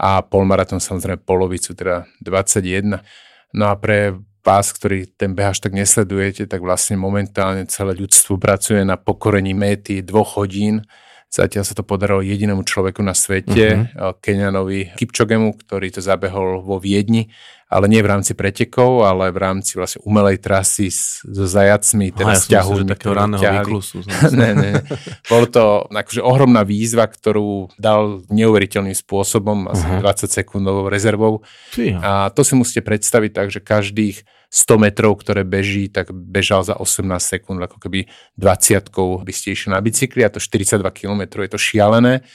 a 0.00 0.24
polmaratón 0.24 0.80
samozrejme 0.80 1.20
polovicu, 1.20 1.76
teda 1.76 2.08
21. 2.24 2.96
No 3.52 3.68
a 3.68 3.76
pre 3.76 4.16
vás, 4.40 4.72
ktorý 4.72 5.04
ten 5.04 5.36
behaž 5.36 5.60
tak 5.60 5.76
nesledujete, 5.76 6.48
tak 6.48 6.64
vlastne 6.64 6.96
momentálne 6.96 7.68
celé 7.68 7.92
ľudstvo 7.92 8.40
pracuje 8.40 8.80
na 8.88 8.96
pokorení 8.96 9.52
méty 9.52 10.00
dvoch 10.00 10.40
hodín 10.40 10.80
Zatiaľ 11.30 11.62
sa 11.62 11.78
to 11.78 11.86
podarilo 11.86 12.26
jedinému 12.26 12.66
človeku 12.66 12.98
na 13.06 13.14
svete, 13.14 13.86
uh-huh. 13.94 14.18
Kenianovi 14.18 14.90
Kipčogemu, 14.98 15.54
ktorý 15.62 15.94
to 15.94 16.02
zabehol 16.02 16.58
vo 16.58 16.82
Viedni, 16.82 17.30
ale 17.70 17.86
nie 17.86 18.02
v 18.02 18.10
rámci 18.10 18.34
pretekov, 18.34 19.06
ale 19.06 19.30
v 19.30 19.38
rámci 19.38 19.78
vlastne 19.78 20.02
umelej 20.02 20.42
trasy 20.42 20.90
s, 20.90 21.22
so 21.22 21.46
zajacmi, 21.46 22.10
teda 22.10 22.34
ja 22.50 22.66
som 22.66 22.82
takého 22.82 23.14
raného 23.14 23.38
výklusu. 23.38 24.02
ne, 24.42 24.50
ne. 24.58 24.70
Bolo 25.30 25.46
to 25.46 25.86
akože 25.86 26.18
ohromná 26.18 26.66
výzva, 26.66 27.06
ktorú 27.06 27.70
dal 27.78 28.26
neuveriteľným 28.26 28.98
spôsobom, 28.98 29.70
asi 29.70 29.86
uh-huh. 29.86 30.02
20 30.02 30.26
sekundovou 30.34 30.90
rezervou. 30.90 31.46
Fíha. 31.70 32.02
A 32.02 32.10
to 32.34 32.42
si 32.42 32.58
musíte 32.58 32.82
predstaviť 32.82 33.30
tak, 33.30 33.54
že 33.54 33.62
každých 33.62 34.26
100 34.50 34.82
metrov, 34.82 35.14
ktoré 35.22 35.46
beží, 35.46 35.86
tak 35.86 36.10
bežal 36.10 36.66
za 36.66 36.74
18 36.74 37.06
sekúnd, 37.22 37.62
ako 37.62 37.78
keby 37.78 38.10
20 38.34 38.90
by 39.22 39.32
ste 39.32 39.54
išli 39.54 39.70
na 39.70 39.78
bicykli 39.78 40.26
a 40.26 40.30
to 40.30 40.42
42 40.42 40.82
km, 40.90 41.46
je 41.46 41.50
to 41.54 41.60
šialené. 41.60 42.26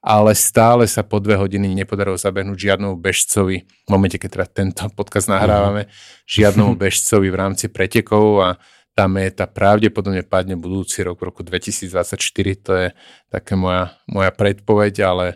Ale 0.00 0.32
stále 0.32 0.88
sa 0.88 1.04
po 1.04 1.20
dve 1.20 1.36
hodiny 1.36 1.76
nepodarilo 1.76 2.16
zabehnúť 2.16 2.56
žiadnemu 2.56 2.96
bežcovi, 2.96 3.68
v 3.68 3.88
momente, 3.92 4.16
keď 4.16 4.30
teda 4.32 4.46
tento 4.48 4.82
podcast 4.96 5.28
nahrávame, 5.28 5.92
žiadnemu 6.24 6.72
bežcovi 6.88 7.28
v 7.28 7.36
rámci 7.36 7.68
pretekov 7.68 8.26
a 8.40 8.48
tá 8.96 9.06
meta 9.06 9.44
pravdepodobne 9.46 10.24
padne 10.24 10.56
budúci 10.58 11.04
rok, 11.04 11.20
v 11.20 11.28
roku 11.30 11.44
2024, 11.44 12.16
to 12.64 12.72
je 12.74 12.88
také 13.30 13.54
moja, 13.54 13.94
moja 14.08 14.32
predpoveď, 14.34 14.94
ale, 15.04 15.26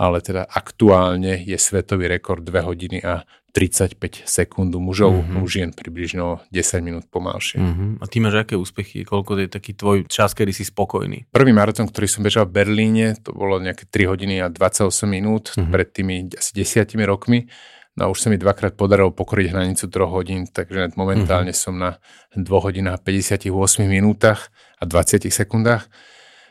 ale 0.00 0.24
teda 0.24 0.48
aktuálne 0.48 1.44
je 1.44 1.60
svetový 1.60 2.08
rekord 2.08 2.40
2 2.40 2.56
hodiny 2.64 3.04
a 3.04 3.28
35 3.52 4.24
sekúnd 4.24 4.72
mužov, 4.78 5.20
mm-hmm. 5.20 5.44
žien 5.44 5.70
približno 5.74 6.40
10 6.54 6.86
minút 6.86 7.04
pomalšie. 7.10 7.58
Mm-hmm. 7.58 7.90
A 8.00 8.04
ty 8.06 8.22
máš 8.22 8.46
aké 8.46 8.54
úspechy? 8.54 9.02
Koľko 9.02 9.36
je 9.42 9.50
taký 9.50 9.74
tvoj 9.74 10.06
čas, 10.06 10.32
kedy 10.32 10.54
si 10.54 10.64
spokojný? 10.64 11.28
Prvý 11.28 11.52
maratón, 11.52 11.90
ktorý 11.90 12.06
som 12.06 12.22
bežal 12.22 12.46
v 12.46 12.62
Berlíne, 12.62 13.18
to 13.20 13.34
bolo 13.34 13.58
nejaké 13.58 13.90
3 13.90 14.06
hodiny 14.06 14.40
a 14.40 14.48
28 14.48 14.88
minút 15.10 15.52
mm-hmm. 15.52 15.68
pred 15.68 15.88
tými 15.90 16.16
asi 16.32 16.50
desiatimi 16.54 17.04
rokmi. 17.04 17.50
No 17.98 18.06
a 18.06 18.10
už 18.14 18.22
sa 18.22 18.28
mi 18.30 18.38
dvakrát 18.38 18.78
podarilo 18.78 19.10
pokoriť 19.10 19.50
hranicu 19.50 19.90
3 19.90 20.14
hodín, 20.14 20.40
takže 20.46 20.94
momentálne 20.94 21.50
mm-hmm. 21.50 21.66
som 21.68 21.74
na 21.74 21.98
2 22.38 22.46
hodinách 22.46 23.02
58 23.02 23.50
minútach 23.84 24.48
a 24.78 24.86
20 24.86 25.26
sekundách. 25.26 25.90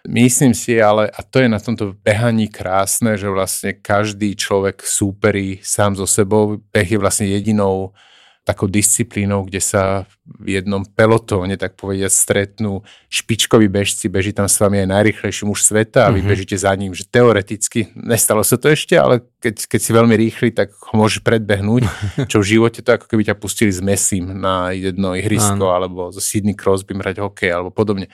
Myslím 0.09 0.57
si 0.57 0.81
ale, 0.81 1.05
a 1.13 1.21
to 1.21 1.37
je 1.37 1.45
na 1.45 1.61
tomto 1.61 1.93
behaní 2.01 2.49
krásne, 2.49 3.13
že 3.13 3.29
vlastne 3.29 3.77
každý 3.77 4.33
človek 4.33 4.81
súperí 4.81 5.61
sám 5.61 5.93
so 5.93 6.09
sebou. 6.09 6.57
Beh 6.73 6.89
je 6.89 6.97
vlastne 6.97 7.29
jedinou 7.29 7.93
takou 8.41 8.65
disciplínou, 8.65 9.45
kde 9.45 9.61
sa 9.61 10.09
v 10.25 10.57
jednom 10.57 10.81
pelotóne, 10.81 11.53
tak 11.53 11.77
povediať, 11.77 12.09
stretnú 12.09 12.81
špičkoví 13.05 13.69
bežci, 13.69 14.09
beží 14.09 14.33
tam 14.33 14.49
s 14.49 14.57
vami 14.57 14.81
aj 14.81 14.89
najrychlejší 14.89 15.45
muž 15.45 15.61
sveta 15.69 16.09
a 16.09 16.09
vy 16.09 16.25
mm-hmm. 16.25 16.31
bežíte 16.33 16.57
za 16.57 16.73
ním, 16.73 16.97
že 16.97 17.05
teoreticky, 17.05 17.93
nestalo 17.93 18.41
sa 18.41 18.57
to 18.57 18.73
ešte, 18.73 18.97
ale 18.97 19.21
keď, 19.37 19.69
keď 19.69 19.79
si 19.85 19.91
veľmi 19.93 20.15
rýchly, 20.17 20.49
tak 20.49 20.73
ho 20.73 20.93
môže 20.97 21.21
predbehnúť, 21.21 21.85
čo 22.31 22.41
v 22.41 22.57
živote 22.57 22.81
to 22.81 22.97
ako 22.97 23.05
keby 23.05 23.29
ťa 23.29 23.37
pustili 23.37 23.69
s 23.69 23.85
mesím 23.85 24.33
na 24.33 24.73
jedno 24.73 25.13
ihrisko, 25.13 25.69
alebo 25.69 26.09
zo 26.09 26.21
Sydney 26.23 26.57
Crosby 26.57 26.97
hrať 26.97 27.21
hokej, 27.21 27.53
alebo 27.53 27.69
podobne. 27.69 28.09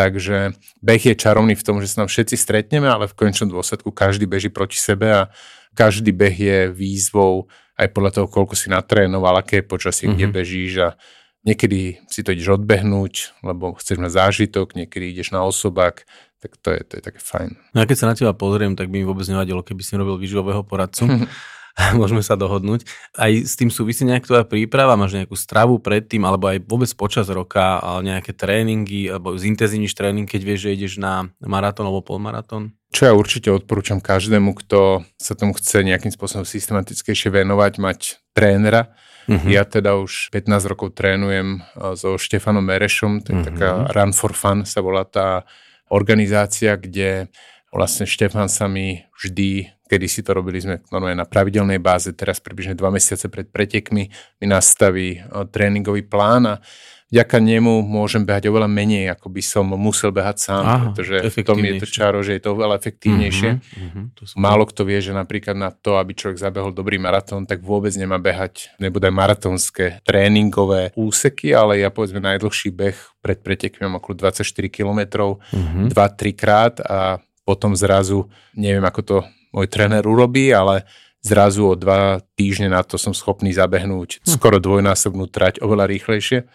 Takže 0.00 0.56
beh 0.80 1.02
je 1.12 1.12
čarovný 1.12 1.52
v 1.52 1.60
tom, 1.60 1.76
že 1.84 1.92
sa 1.92 2.00
nám 2.00 2.08
všetci 2.08 2.40
stretneme, 2.40 2.88
ale 2.88 3.04
v 3.04 3.12
konečnom 3.12 3.52
dôsledku 3.52 3.92
každý 3.92 4.24
beží 4.24 4.48
proti 4.48 4.80
sebe 4.80 5.12
a 5.12 5.22
každý 5.76 6.08
beh 6.16 6.32
je 6.40 6.58
výzvou 6.72 7.52
aj 7.76 7.92
podľa 7.92 8.10
toho, 8.16 8.26
koľko 8.32 8.56
si 8.56 8.72
natrénoval, 8.72 9.36
aké 9.44 9.60
počasie, 9.60 10.08
mm-hmm. 10.08 10.16
kde 10.16 10.26
mhm. 10.26 10.32
bežíš 10.32 10.72
a 10.80 10.88
niekedy 11.44 12.00
si 12.08 12.24
to 12.24 12.32
ideš 12.32 12.56
odbehnúť, 12.56 13.44
lebo 13.44 13.76
chceš 13.76 14.00
mať 14.00 14.16
zážitok, 14.16 14.72
niekedy 14.72 15.12
ideš 15.12 15.36
na 15.36 15.44
osobák, 15.44 16.08
tak 16.40 16.56
to 16.64 16.72
je, 16.72 16.80
to 16.80 16.92
je 16.96 17.02
také 17.04 17.20
fajn. 17.20 17.60
No 17.76 17.84
a 17.84 17.88
keď 17.88 17.96
sa 18.00 18.08
na 18.08 18.16
teba 18.16 18.32
pozriem, 18.32 18.72
tak 18.72 18.88
by 18.88 19.04
mi 19.04 19.06
vôbec 19.08 19.28
nevadilo, 19.28 19.60
keby 19.60 19.84
si 19.84 20.00
robil 20.00 20.16
výživového 20.16 20.64
poradcu. 20.64 21.04
Môžeme 21.98 22.22
sa 22.24 22.34
dohodnúť. 22.34 22.86
Aj 23.16 23.30
s 23.30 23.54
tým 23.54 23.70
súvisí 23.70 24.02
nejak 24.06 24.26
tvoja 24.26 24.44
príprava? 24.46 24.98
Máš 24.98 25.16
nejakú 25.16 25.36
stravu 25.38 25.78
predtým, 25.78 26.22
alebo 26.26 26.50
aj 26.50 26.64
vôbec 26.66 26.90
počas 26.94 27.30
roka, 27.30 27.78
ale 27.80 28.14
nejaké 28.14 28.34
tréningy, 28.34 29.10
alebo 29.10 29.34
zintenzívniš 29.36 29.94
tréning, 29.94 30.26
keď 30.26 30.40
vieš, 30.42 30.60
že 30.66 30.74
ideš 30.74 30.92
na 30.98 31.30
maratón 31.42 31.88
alebo 31.88 32.04
polmaratón? 32.04 32.74
Čo 32.90 33.06
ja 33.06 33.12
určite 33.14 33.54
odporúčam 33.54 34.02
každému, 34.02 34.50
kto 34.66 35.06
sa 35.14 35.38
tomu 35.38 35.54
chce 35.54 35.86
nejakým 35.86 36.10
spôsobom 36.10 36.42
systematickejšie 36.42 37.30
venovať, 37.30 37.72
mať 37.78 38.00
trénera. 38.34 38.90
Uh-huh. 39.30 39.46
Ja 39.46 39.62
teda 39.62 39.94
už 39.94 40.34
15 40.34 40.66
rokov 40.66 40.98
trénujem 40.98 41.62
eh, 41.62 41.94
so 41.94 42.18
Štefanom 42.18 42.66
Merešom, 42.66 43.22
to 43.22 43.30
je 43.30 43.36
uh-huh. 43.38 43.48
taká 43.54 43.70
Run 43.94 44.10
for 44.10 44.34
Fun 44.34 44.66
sa 44.66 44.82
volá 44.82 45.06
tá 45.06 45.46
organizácia, 45.90 46.74
kde 46.74 47.30
vlastne 47.70 48.06
Štefan 48.06 48.50
sa 48.50 48.66
mi 48.66 49.06
vždy, 49.14 49.70
kedy 49.86 50.06
si 50.10 50.20
to 50.26 50.34
robili 50.34 50.58
sme 50.58 50.82
normálne 50.90 51.22
na 51.22 51.26
pravidelnej 51.26 51.78
báze, 51.78 52.10
teraz 52.14 52.42
približne 52.42 52.74
dva 52.74 52.90
mesiace 52.90 53.30
pred 53.30 53.46
pretekmi 53.46 54.10
mi 54.42 54.46
nastaví 54.46 55.18
eh, 55.18 55.24
tréningový 55.50 56.06
plán 56.06 56.44
a 56.46 56.54
vďaka 57.10 57.42
nemu 57.42 57.82
môžem 57.82 58.22
behať 58.22 58.48
oveľa 58.48 58.70
menej, 58.70 59.10
ako 59.10 59.34
by 59.34 59.42
som 59.42 59.66
musel 59.74 60.14
behať 60.14 60.36
sám, 60.46 60.62
Aha, 60.62 60.78
pretože 60.94 61.42
v 61.42 61.42
tom 61.42 61.58
je 61.58 61.82
to 61.82 61.86
čaro, 61.90 62.22
že 62.22 62.38
je 62.38 62.42
to 62.46 62.54
oveľa 62.54 62.78
efektívnejšie. 62.78 63.50
Uh-huh, 63.58 63.82
uh-huh, 63.90 64.04
to 64.14 64.22
Málo 64.38 64.62
kto 64.70 64.86
vie, 64.86 65.02
že 65.02 65.10
napríklad 65.10 65.58
na 65.58 65.74
to, 65.74 65.98
aby 65.98 66.14
človek 66.14 66.38
zabehol 66.38 66.70
dobrý 66.70 67.02
maratón, 67.02 67.50
tak 67.50 67.66
vôbec 67.66 67.90
nemá 67.98 68.22
behať, 68.22 68.70
nebude 68.78 69.10
maratónske 69.10 69.98
tréningové 70.06 70.94
úseky, 70.94 71.50
ale 71.50 71.82
ja 71.82 71.90
povedzme 71.90 72.22
najdlhší 72.22 72.70
beh 72.70 72.98
pred 73.20 73.42
pretekmi 73.42 73.90
mám 73.90 73.98
okolo 73.98 74.30
24 74.30 74.46
km, 74.70 75.34
uh-huh. 75.34 75.90
2-3 75.90 76.38
krát 76.38 76.78
a 76.86 77.18
potom 77.50 77.74
zrazu, 77.74 78.30
neviem 78.54 78.86
ako 78.86 79.00
to 79.02 79.16
môj 79.50 79.66
tréner 79.66 80.06
urobí, 80.06 80.54
ale 80.54 80.86
zrazu 81.18 81.66
o 81.66 81.74
dva 81.74 82.22
týždne 82.38 82.70
na 82.70 82.86
to 82.86 82.94
som 82.94 83.10
schopný 83.10 83.50
zabehnúť 83.50 84.22
hm. 84.22 84.38
skoro 84.38 84.62
dvojnásobnú 84.62 85.26
trať 85.26 85.58
oveľa 85.58 85.90
rýchlejšie. 85.90 86.46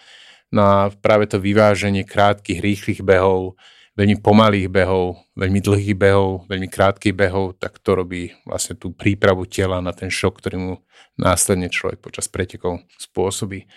No 0.56 0.62
a 0.64 0.78
práve 0.88 1.28
to 1.28 1.44
vyváženie 1.44 2.08
krátkých, 2.08 2.64
rýchlych 2.64 3.02
behov, 3.04 3.60
veľmi 4.00 4.24
pomalých 4.24 4.72
behov, 4.72 5.20
veľmi 5.36 5.60
dlhých 5.60 5.96
behov, 6.00 6.48
veľmi 6.48 6.72
krátkých 6.72 7.16
behov, 7.16 7.60
tak 7.60 7.84
to 7.84 7.92
robí 8.00 8.32
vlastne 8.48 8.80
tú 8.80 8.96
prípravu 8.96 9.44
tela 9.50 9.84
na 9.84 9.92
ten 9.92 10.08
šok, 10.08 10.40
ktorý 10.40 10.56
mu 10.56 10.74
následne 11.20 11.68
človek 11.68 12.00
počas 12.00 12.32
pretekov 12.32 12.84
spôsobí. 12.96 13.68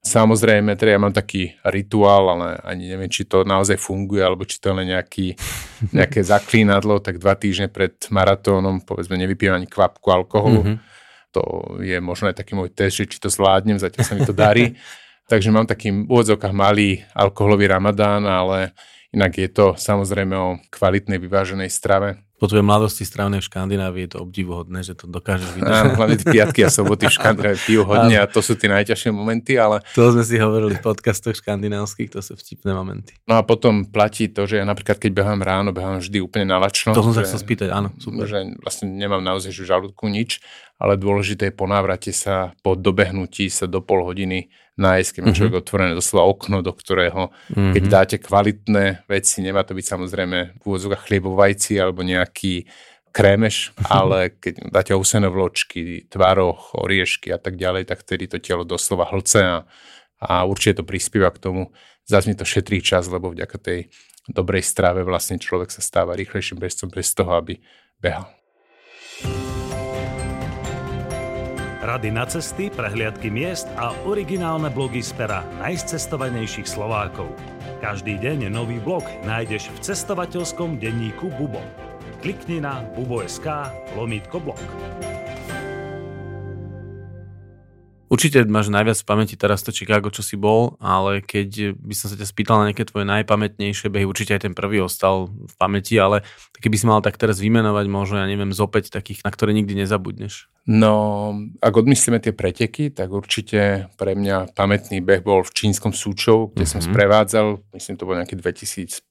Samozrejme, 0.00 0.80
teda 0.80 0.96
ja 0.96 1.00
mám 1.00 1.12
taký 1.12 1.60
rituál, 1.60 2.32
ale 2.32 2.56
ani 2.64 2.88
neviem, 2.88 3.12
či 3.12 3.28
to 3.28 3.44
naozaj 3.44 3.76
funguje, 3.76 4.24
alebo 4.24 4.48
či 4.48 4.56
to 4.56 4.72
je 4.72 4.76
len 4.80 4.88
nejaký, 4.96 5.36
nejaké 5.96 6.24
zaklínadlo, 6.24 7.04
tak 7.04 7.20
dva 7.20 7.36
týždne 7.36 7.68
pred 7.68 7.92
maratónom, 8.08 8.80
povedzme, 8.80 9.20
nevypívam 9.20 9.60
ani 9.60 9.68
kvapku 9.68 10.08
alkoholu. 10.08 10.64
Mm-hmm. 10.64 10.76
To 11.36 11.42
je 11.84 12.00
možno 12.00 12.32
aj 12.32 12.40
taký 12.40 12.56
môj 12.56 12.72
test, 12.72 12.96
že 12.96 13.12
či 13.12 13.20
to 13.20 13.28
zvládnem, 13.28 13.76
zatiaľ 13.76 14.04
sa 14.08 14.16
mi 14.16 14.24
to 14.24 14.32
darí. 14.32 14.72
Takže 15.30 15.52
mám 15.54 15.68
taký 15.68 15.94
v 15.94 16.10
úvodzovkách 16.10 16.50
malý 16.50 17.06
alkoholový 17.14 17.70
ramadán, 17.70 18.26
ale 18.26 18.74
inak 19.14 19.36
je 19.38 19.46
to 19.52 19.78
samozrejme 19.78 20.34
o 20.34 20.58
kvalitnej 20.74 21.22
vyváženej 21.22 21.70
strave. 21.70 22.18
Po 22.40 22.48
tvojej 22.48 22.64
mladosti 22.64 23.04
strávnej 23.04 23.44
v 23.44 23.52
Škandinávii 23.52 24.08
je 24.08 24.16
to 24.16 24.24
obdivuhodné, 24.24 24.80
že 24.80 24.96
to 24.96 25.04
dokážeš 25.04 25.60
vydržať. 25.60 25.92
Hlavne 25.92 26.16
piatky 26.24 26.64
a 26.64 26.72
soboty 26.72 27.04
v 27.04 27.12
Škandinávii 27.20 27.60
pijú 27.68 27.84
hodne 27.84 28.16
a 28.16 28.24
to 28.24 28.40
sú 28.40 28.56
tie 28.56 28.72
najťažšie 28.72 29.12
momenty, 29.12 29.60
ale... 29.60 29.84
To 29.92 30.08
sme 30.08 30.24
si 30.24 30.40
hovorili 30.40 30.80
v 30.80 30.80
podcastoch 30.80 31.36
škandinávskych, 31.36 32.08
to 32.08 32.24
sú 32.24 32.40
vtipné 32.40 32.72
momenty. 32.72 33.12
No 33.28 33.36
a 33.36 33.44
potom 33.44 33.84
platí 33.84 34.32
to, 34.32 34.48
že 34.48 34.56
ja 34.56 34.64
napríklad 34.64 34.96
keď 34.96 35.12
behám 35.12 35.44
ráno, 35.44 35.76
behám 35.76 36.00
vždy 36.00 36.24
úplne 36.24 36.48
na 36.48 36.56
lačno. 36.56 36.96
To 36.96 37.04
som 37.04 37.12
sa 37.12 37.28
chcel 37.28 37.44
spýtať, 37.44 37.68
áno, 37.68 37.92
super. 38.00 38.24
Že 38.24 38.56
vlastne 38.64 38.88
nemám 38.88 39.20
naozaj 39.20 39.52
v 39.52 39.68
žalúdku 39.68 40.08
nič, 40.08 40.40
ale 40.80 40.96
dôležité 40.96 41.52
je 41.52 41.54
po 41.60 41.68
návrate 41.68 42.08
sa, 42.08 42.56
po 42.64 42.72
dobehnutí 42.72 43.52
sa 43.52 43.68
do 43.68 43.84
pol 43.84 44.00
hodiny 44.00 44.48
nájsť, 44.80 45.10
keď 45.12 45.20
má 45.20 45.32
človek 45.36 45.52
mm-hmm. 45.52 45.68
otvorené 45.68 45.92
doslova 45.92 46.24
okno, 46.24 46.64
do 46.64 46.72
ktorého, 46.72 47.28
mm-hmm. 47.52 47.72
keď 47.76 47.82
dáte 47.84 48.16
kvalitné 48.16 49.04
veci, 49.04 49.44
nemá 49.44 49.60
to 49.60 49.76
byť 49.76 49.84
samozrejme 49.84 50.38
v 50.56 50.62
úvodzovkách 50.64 51.04
chliebovajci 51.04 51.76
alebo 51.76 52.00
nejaký 52.30 52.70
krémeš, 53.10 53.74
ale 53.90 54.30
keď 54.30 54.70
dáte 54.70 54.94
husené 54.94 55.26
vločky, 55.26 56.06
tvaroch, 56.06 56.78
oriešky 56.78 57.34
a 57.34 57.42
tak 57.42 57.58
ďalej, 57.58 57.90
tak 57.90 58.06
vtedy 58.06 58.30
to 58.30 58.38
telo 58.38 58.62
doslova 58.62 59.10
hlce 59.10 59.42
a, 59.42 59.56
a 60.22 60.46
určite 60.46 60.78
to 60.78 60.84
prispieva 60.86 61.34
k 61.34 61.42
tomu. 61.42 61.74
Zase 62.06 62.30
mi 62.30 62.38
to 62.38 62.46
šetrí 62.46 62.78
čas, 62.78 63.10
lebo 63.10 63.34
vďaka 63.34 63.58
tej 63.58 63.90
dobrej 64.30 64.62
strave 64.62 65.02
vlastne 65.02 65.42
človek 65.42 65.74
sa 65.74 65.82
stáva 65.82 66.14
rýchlejším 66.14 66.62
bezcom 66.62 66.86
bez 66.86 67.10
toho, 67.10 67.34
aby 67.34 67.58
behal. 67.98 68.30
Rady 71.80 72.14
na 72.14 72.28
cesty, 72.30 72.70
prehliadky 72.70 73.32
miest 73.32 73.66
a 73.74 73.90
originálne 74.06 74.70
blogy 74.70 75.02
z 75.02 75.16
pera 75.18 75.42
najcestovanejších 75.58 76.68
Slovákov. 76.68 77.34
Každý 77.82 78.20
deň 78.20 78.52
nový 78.52 78.78
blog 78.78 79.02
nájdeš 79.26 79.72
v 79.74 79.78
cestovateľskom 79.90 80.78
denníku 80.78 81.32
Bubo. 81.34 81.89
Klikni 82.22 82.60
na 82.60 82.84
bubo.sk 82.96 83.46
lomítko 83.96 84.40
blog. 84.40 85.19
Určite 88.10 88.42
máš 88.50 88.74
najviac 88.74 88.98
v 88.98 89.06
pamäti 89.06 89.38
teraz 89.38 89.62
to 89.62 89.70
Chicago, 89.70 90.10
čo 90.10 90.26
si 90.26 90.34
bol, 90.34 90.74
ale 90.82 91.22
keď 91.22 91.78
by 91.78 91.94
som 91.94 92.10
sa 92.10 92.18
ťa 92.18 92.26
spýtal 92.26 92.58
na 92.58 92.74
nejaké 92.74 92.82
tvoje 92.82 93.06
najpamätnejšie 93.06 93.86
behy, 93.86 94.02
určite 94.02 94.34
aj 94.34 94.50
ten 94.50 94.54
prvý 94.58 94.82
ostal 94.82 95.30
v 95.30 95.54
pamäti, 95.54 95.94
ale 95.94 96.26
keby 96.58 96.74
si 96.74 96.90
mal 96.90 97.06
tak 97.06 97.14
teraz 97.14 97.38
vymenovať 97.38 97.86
možno, 97.86 98.18
ja 98.18 98.26
neviem, 98.26 98.50
zopäť 98.50 98.90
takých, 98.90 99.22
na 99.22 99.30
ktoré 99.30 99.54
nikdy 99.54 99.78
nezabudneš. 99.78 100.50
No, 100.66 101.32
ak 101.62 101.70
odmyslíme 101.70 102.18
tie 102.18 102.34
preteky, 102.34 102.90
tak 102.90 103.14
určite 103.14 103.86
pre 103.94 104.18
mňa 104.18 104.58
pamätný 104.58 104.98
beh 105.00 105.22
bol 105.22 105.46
v 105.46 105.54
čínskom 105.54 105.94
Súčov, 105.94 106.50
kde 106.50 106.66
mm-hmm. 106.66 106.72
som 106.74 106.80
mhm. 106.82 106.88
sprevádzal, 106.90 107.46
myslím 107.78 107.94
to 107.94 108.06
bol 108.10 108.18
nejaký 108.18 108.34
2005 108.34 109.06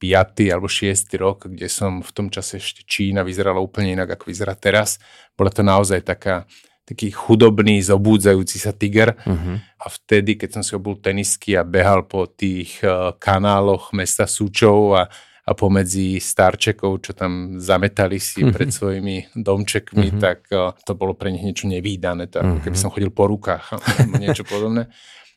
alebo 0.51 0.67
2006 0.67 1.15
rok, 1.15 1.47
kde 1.47 1.71
som 1.71 2.03
v 2.03 2.11
tom 2.11 2.27
čase 2.27 2.59
ešte 2.59 2.83
Čína 2.83 3.23
vyzerala 3.23 3.63
úplne 3.63 3.95
inak, 3.95 4.19
ako 4.19 4.27
vyzerá 4.27 4.59
teraz. 4.59 4.99
Bola 5.39 5.55
to 5.55 5.63
naozaj 5.63 6.03
taká 6.03 6.43
taký 6.89 7.13
chudobný, 7.13 7.85
zobúdzajúci 7.85 8.57
sa 8.57 8.73
tiger. 8.73 9.13
Uh-huh. 9.21 9.61
A 9.61 9.85
vtedy, 9.93 10.41
keď 10.41 10.57
som 10.57 10.63
si 10.65 10.73
obul 10.73 10.97
tenisky 10.97 11.53
a 11.53 11.61
behal 11.61 12.09
po 12.09 12.25
tých 12.25 12.81
uh, 12.81 13.13
kanáloch 13.21 13.93
mesta 13.93 14.25
Súčov 14.25 14.97
a, 14.97 15.05
a 15.45 15.51
pomedzi 15.53 16.17
starčekov, 16.17 17.05
čo 17.05 17.13
tam 17.13 17.61
zametali 17.61 18.17
si 18.17 18.41
uh-huh. 18.41 18.49
pred 18.49 18.73
svojimi 18.73 19.37
domčekmi, 19.37 20.17
uh-huh. 20.17 20.21
tak 20.21 20.49
uh, 20.49 20.73
to 20.81 20.97
bolo 20.97 21.13
pre 21.13 21.29
nich 21.29 21.45
niečo 21.45 21.69
nevýdané. 21.69 22.25
To, 22.33 22.41
uh-huh. 22.41 22.65
keby 22.65 22.77
som 22.81 22.89
chodil 22.89 23.13
po 23.13 23.29
rukách, 23.29 23.77
niečo 24.23 24.41
podobné. 24.41 24.89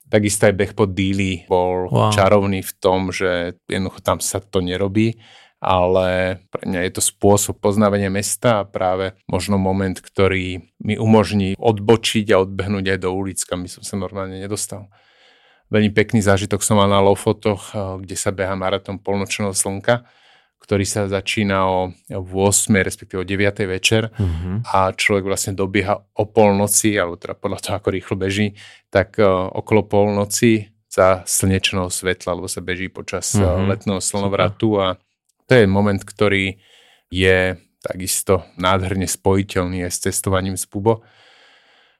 Takisto 0.08 0.48
aj 0.48 0.56
beh 0.56 0.72
po 0.72 0.88
díli 0.88 1.44
bol 1.48 1.88
wow. 1.88 2.12
čarovný 2.12 2.64
v 2.64 2.72
tom, 2.80 3.12
že 3.12 3.60
jednoducho 3.68 4.00
tam 4.00 4.20
sa 4.24 4.40
to 4.40 4.64
nerobí 4.64 5.16
ale 5.62 6.42
pre 6.50 6.66
mňa 6.66 6.90
je 6.90 6.92
to 6.98 7.02
spôsob 7.06 7.62
poznávania 7.62 8.10
mesta 8.10 8.60
a 8.60 8.66
práve 8.66 9.14
možno 9.30 9.62
moment, 9.62 9.94
ktorý 9.94 10.74
mi 10.82 10.98
umožní 10.98 11.54
odbočiť 11.54 12.34
a 12.34 12.42
odbehnúť 12.42 12.90
aj 12.90 12.98
do 12.98 13.14
ulic, 13.14 13.38
kam 13.46 13.62
by 13.62 13.70
som 13.70 13.86
sa 13.86 13.94
normálne 13.94 14.42
nedostal. 14.42 14.90
Veľmi 15.70 15.94
pekný 15.94 16.18
zážitok 16.18 16.66
som 16.66 16.82
mal 16.82 16.90
na 16.90 16.98
Lofotoch, 16.98 17.70
eh, 17.70 17.78
kde 18.02 18.18
sa 18.18 18.34
beha 18.34 18.58
maratón 18.58 18.98
polnočného 18.98 19.54
slnka, 19.54 20.02
ktorý 20.62 20.82
sa 20.82 21.06
začína 21.06 21.66
o 21.70 21.94
8, 22.10 22.82
respektíve 22.82 23.22
o 23.22 23.26
9 23.26 23.66
večer 23.66 24.10
uh-huh. 24.14 24.62
a 24.66 24.94
človek 24.94 25.26
vlastne 25.26 25.58
dobieha 25.58 25.94
o 25.94 26.24
polnoci, 26.26 26.94
alebo 26.94 27.18
teda 27.18 27.34
podľa 27.34 27.58
toho, 27.58 27.74
ako 27.82 27.88
rýchlo 27.90 28.14
beží, 28.14 28.54
tak 28.86 29.18
uh, 29.18 29.50
okolo 29.50 29.90
polnoci 29.90 30.70
za 30.86 31.26
slnečného 31.26 31.90
svetla, 31.90 32.38
alebo 32.38 32.46
sa 32.46 32.62
beží 32.62 32.86
počas 32.86 33.34
uh-huh. 33.34 33.74
letného 33.74 33.98
slnovratu 33.98 34.78
a 34.78 35.02
to 35.52 35.60
je 35.60 35.68
moment, 35.68 36.00
ktorý 36.00 36.56
je 37.12 37.60
takisto 37.84 38.40
nádherne 38.56 39.04
spojiteľný 39.04 39.84
aj 39.84 39.92
s 39.92 40.08
cestovaním 40.08 40.56
z 40.56 40.64
Bubo. 40.64 41.04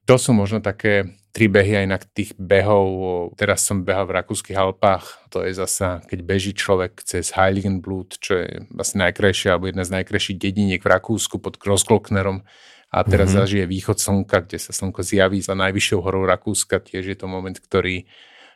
To 0.09 0.17
sú 0.17 0.33
možno 0.33 0.65
také 0.65 1.21
tri 1.37 1.53
behy 1.53 1.85
aj 1.85 1.87
na 1.87 2.01
tých 2.01 2.33
behov. 2.41 3.37
Teraz 3.37 3.69
som 3.69 3.85
behal 3.85 4.09
v 4.09 4.17
Rakúskych 4.17 4.57
Alpách. 4.57 5.29
To 5.37 5.45
je 5.45 5.53
zasa, 5.53 6.01
keď 6.09 6.19
beží 6.25 6.57
človek 6.57 7.05
cez 7.05 7.29
Heiligenblut, 7.37 8.17
čo 8.25 8.41
je 8.41 8.65
vlastne 8.73 9.05
najkrajšia 9.05 9.53
alebo 9.53 9.69
jedna 9.69 9.85
z 9.85 10.01
najkrajších 10.01 10.41
dediniek 10.41 10.81
v 10.81 10.89
Rakúsku 10.89 11.37
pod 11.37 11.61
Grossglocknerom. 11.61 12.49
A 12.89 12.99
teraz 13.05 13.37
mm-hmm. 13.37 13.41
zažije 13.45 13.65
východ 13.69 14.01
slnka, 14.01 14.49
kde 14.49 14.65
sa 14.65 14.73
slnko 14.73 15.05
zjaví 15.05 15.45
za 15.45 15.53
najvyššou 15.53 16.01
horou 16.01 16.25
Rakúska. 16.25 16.81
Tiež 16.81 17.05
je 17.05 17.17
to 17.21 17.29
moment, 17.29 17.61
ktorý 17.61 18.09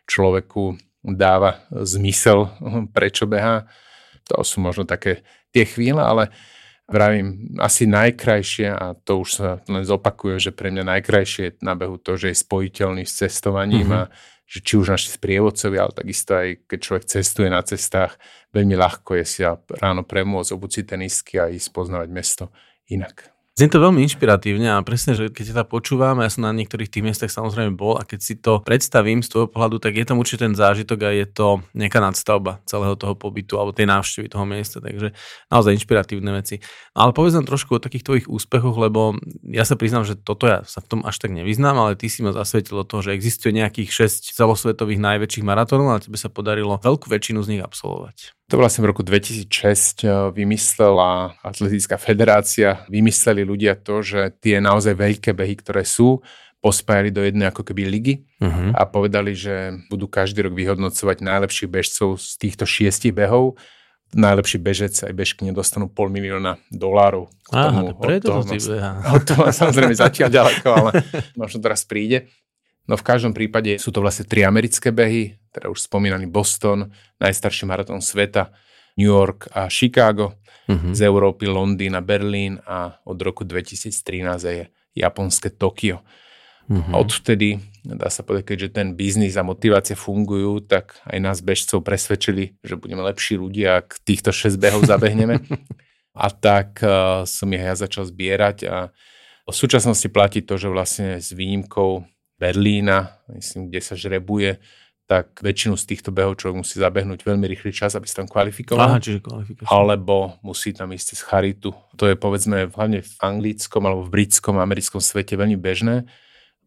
človeku 0.09 0.81
dáva 1.05 1.69
zmysel, 1.69 2.49
prečo 2.97 3.29
beha. 3.29 3.69
To 4.33 4.43
sú 4.43 4.59
možno 4.59 4.87
také 4.87 5.23
tie 5.55 5.65
chvíle, 5.65 6.03
ale 6.03 6.35
Vravím, 6.87 7.59
asi 7.59 7.83
najkrajšie, 7.91 8.71
a 8.71 8.95
to 8.95 9.27
už 9.27 9.29
sa 9.35 9.59
len 9.67 9.83
zopakuje, 9.83 10.39
že 10.39 10.55
pre 10.55 10.71
mňa 10.71 10.87
najkrajšie 10.87 11.43
je 11.43 11.53
na 11.59 11.75
behu 11.75 11.99
to, 11.99 12.15
že 12.15 12.31
je 12.31 12.43
spojiteľný 12.47 13.03
s 13.03 13.27
cestovaním 13.27 13.91
mm-hmm. 13.91 14.07
a 14.07 14.47
že 14.47 14.63
či 14.63 14.79
už 14.79 14.95
naši 14.95 15.11
sprievodcovia, 15.11 15.83
ale 15.83 15.99
takisto 15.99 16.39
aj 16.39 16.71
keď 16.71 16.79
človek 16.79 17.05
cestuje 17.11 17.51
na 17.51 17.59
cestách, 17.67 18.15
veľmi 18.55 18.79
ľahko 18.79 19.19
je 19.19 19.25
si 19.27 19.43
ráno 19.83 20.07
premôcť, 20.07 20.55
obuť 20.55 20.71
si 20.71 20.83
tenistky 20.87 21.43
a 21.43 21.51
ísť 21.51 21.75
poznávať 21.75 22.09
mesto 22.15 22.45
inak. 22.87 23.36
Znie 23.57 23.73
to 23.73 23.81
veľmi 23.81 24.05
inšpiratívne 24.05 24.69
a 24.69 24.85
presne, 24.85 25.17
že 25.17 25.33
keď 25.33 25.57
ťa 25.57 25.65
počúvam, 25.65 26.21
ja 26.21 26.29
som 26.29 26.45
na 26.45 26.53
niektorých 26.53 26.93
tých 26.93 27.01
miestach 27.01 27.33
samozrejme 27.33 27.73
bol 27.73 27.97
a 27.97 28.05
keď 28.05 28.21
si 28.21 28.37
to 28.37 28.61
predstavím 28.61 29.25
z 29.25 29.33
tvojho 29.33 29.49
pohľadu, 29.49 29.81
tak 29.81 29.97
je 29.97 30.05
tam 30.05 30.21
určite 30.21 30.45
ten 30.45 30.53
zážitok 30.53 31.09
a 31.09 31.17
je 31.17 31.25
to 31.25 31.65
nejaká 31.73 31.97
nadstavba 32.05 32.61
celého 32.69 32.93
toho 33.01 33.17
pobytu 33.17 33.57
alebo 33.57 33.73
tej 33.73 33.89
návštevy 33.89 34.29
toho 34.29 34.45
miesta, 34.45 34.85
takže 34.85 35.17
naozaj 35.49 35.73
inšpiratívne 35.73 36.37
veci. 36.37 36.61
No, 36.93 37.09
ale 37.09 37.17
povedz 37.17 37.33
nám 37.33 37.49
trošku 37.49 37.81
o 37.81 37.81
takých 37.81 38.05
tvojich 38.05 38.27
úspechoch, 38.29 38.77
lebo 38.77 39.17
ja 39.49 39.65
sa 39.65 39.73
priznám, 39.81 40.05
že 40.05 40.21
toto 40.21 40.45
ja 40.45 40.61
sa 40.69 40.85
v 40.85 40.93
tom 40.93 41.01
až 41.09 41.17
tak 41.17 41.33
nevyznám, 41.33 41.81
ale 41.81 41.97
ty 41.97 42.13
si 42.13 42.21
ma 42.21 42.37
zasvetil 42.37 42.85
toho, 42.85 43.01
že 43.01 43.17
existuje 43.17 43.57
nejakých 43.57 44.05
6 44.05 44.37
celosvetových 44.37 45.01
najväčších 45.01 45.49
maratónov 45.49 45.97
a 45.97 46.05
tebe 46.05 46.21
sa 46.21 46.29
podarilo 46.29 46.77
veľkú 46.77 47.09
väčšinu 47.09 47.41
z 47.41 47.57
nich 47.57 47.65
absolvovať. 47.65 48.37
To 48.47 48.63
vlastne 48.63 48.87
v 48.87 48.95
roku 48.95 49.03
2006 49.03 50.07
eh, 50.07 50.31
vymyslela 50.31 51.35
Atletická 51.43 51.99
federácia, 51.99 52.87
vymysleli 52.87 53.43
ľudia 53.43 53.75
to, 53.75 54.07
že 54.07 54.39
tie 54.39 54.63
naozaj 54.63 54.95
veľké 54.95 55.35
behy, 55.35 55.59
ktoré 55.59 55.83
sú, 55.83 56.23
pospájali 56.67 57.15
do 57.15 57.23
jednej 57.23 57.47
ako 57.47 57.63
keby 57.63 57.87
ligy 57.87 58.15
uh-huh. 58.43 58.75
a 58.75 58.83
povedali, 58.89 59.39
že 59.39 59.87
budú 59.87 60.11
každý 60.11 60.51
rok 60.51 60.55
vyhodnocovať 60.59 61.23
najlepších 61.23 61.71
bežcov 61.71 62.19
z 62.19 62.35
týchto 62.43 62.65
šiestich 62.67 63.15
behov. 63.15 63.55
Najlepší 64.15 64.59
bežec 64.63 64.95
aj 65.03 65.15
bežky 65.15 65.43
nedostanú 65.47 65.91
pol 65.91 66.11
milióna 66.11 66.63
dolárov. 66.71 67.27
Aha, 67.51 67.91
to 67.91 67.95
preto 67.99 68.31
to 68.43 68.55
Od 69.15 69.23
toho 69.23 69.43
samozrejme 69.63 69.95
zatiaľ 69.95 70.31
ďaleko, 70.31 70.69
ale 70.71 70.91
možno 71.41 71.59
teraz 71.63 71.87
príde. 71.87 72.31
No 72.87 72.95
v 72.95 73.03
každom 73.03 73.35
prípade 73.35 73.83
sú 73.83 73.91
to 73.91 73.99
vlastne 73.99 74.27
tri 74.27 74.47
americké 74.47 74.95
behy, 74.95 75.35
teda 75.57 75.73
už 75.73 75.89
spomínaný 75.89 76.29
Boston, 76.29 76.93
najstarší 77.17 77.65
maratón 77.65 78.05
sveta, 78.05 78.53
New 79.01 79.09
York 79.09 79.49
a 79.57 79.73
Chicago, 79.73 80.37
uh-huh. 80.69 80.93
z 80.93 81.01
Európy 81.09 81.49
Londýn 81.49 81.97
a 81.97 82.05
Berlín 82.05 82.61
a 82.69 83.01
od 83.09 83.17
roku 83.17 83.49
2013 83.49 83.89
je 84.45 84.69
japonské 84.93 85.49
Tokio. 85.57 86.05
A 86.67 86.99
odvtedy, 86.99 87.63
dá 87.87 88.11
sa 88.11 88.27
povedať, 88.27 88.51
keďže 88.51 88.75
ten 88.75 88.99
biznis 88.99 89.39
a 89.39 89.47
motivácia 89.47 89.95
fungujú, 89.95 90.67
tak 90.67 90.99
aj 91.07 91.19
nás 91.23 91.39
bežcov 91.39 91.87
presvedčili, 91.87 92.59
že 92.59 92.75
budeme 92.75 93.07
lepší 93.07 93.39
ľudia, 93.39 93.87
ak 93.87 94.03
týchto 94.03 94.35
6 94.35 94.59
behov 94.59 94.83
zabehneme. 94.83 95.47
a 96.27 96.27
tak 96.27 96.83
uh, 96.83 97.23
som 97.23 97.55
ich 97.55 97.63
ja 97.63 97.79
začal 97.79 98.11
zbierať 98.11 98.67
a 98.67 98.91
v 99.47 99.55
súčasnosti 99.55 100.11
platí 100.11 100.43
to, 100.43 100.59
že 100.59 100.67
vlastne 100.67 101.23
s 101.23 101.31
výnimkou 101.31 102.03
Berlína, 102.35 103.23
myslím, 103.31 103.71
kde 103.71 103.81
sa 103.81 103.95
žrebuje, 103.95 104.59
tak 105.07 105.39
väčšinu 105.39 105.79
z 105.79 105.85
týchto 105.95 106.11
behov 106.11 106.35
človek 106.35 106.67
musí 106.67 106.83
zabehnúť 106.83 107.23
veľmi 107.23 107.47
rýchly 107.47 107.71
čas, 107.71 107.95
aby 107.95 108.11
sa 108.11 108.23
tam 108.23 108.29
kvalifikoval. 108.29 108.99
Aha, 108.99 108.99
čiže 108.99 109.23
kvalifikácia. 109.23 109.71
Alebo 109.71 110.35
musí 110.43 110.75
tam 110.75 110.91
ísť 110.91 111.15
z 111.15 111.23
charitu. 111.23 111.71
To 111.95 112.11
je 112.11 112.19
povedzme 112.19 112.67
hlavne 112.75 113.07
v 113.07 113.13
anglickom 113.23 113.87
alebo 113.87 114.03
v 114.03 114.13
britskom 114.19 114.59
a 114.59 114.67
americkom 114.67 114.99
svete 114.99 115.39
veľmi 115.39 115.55
bežné, 115.55 116.11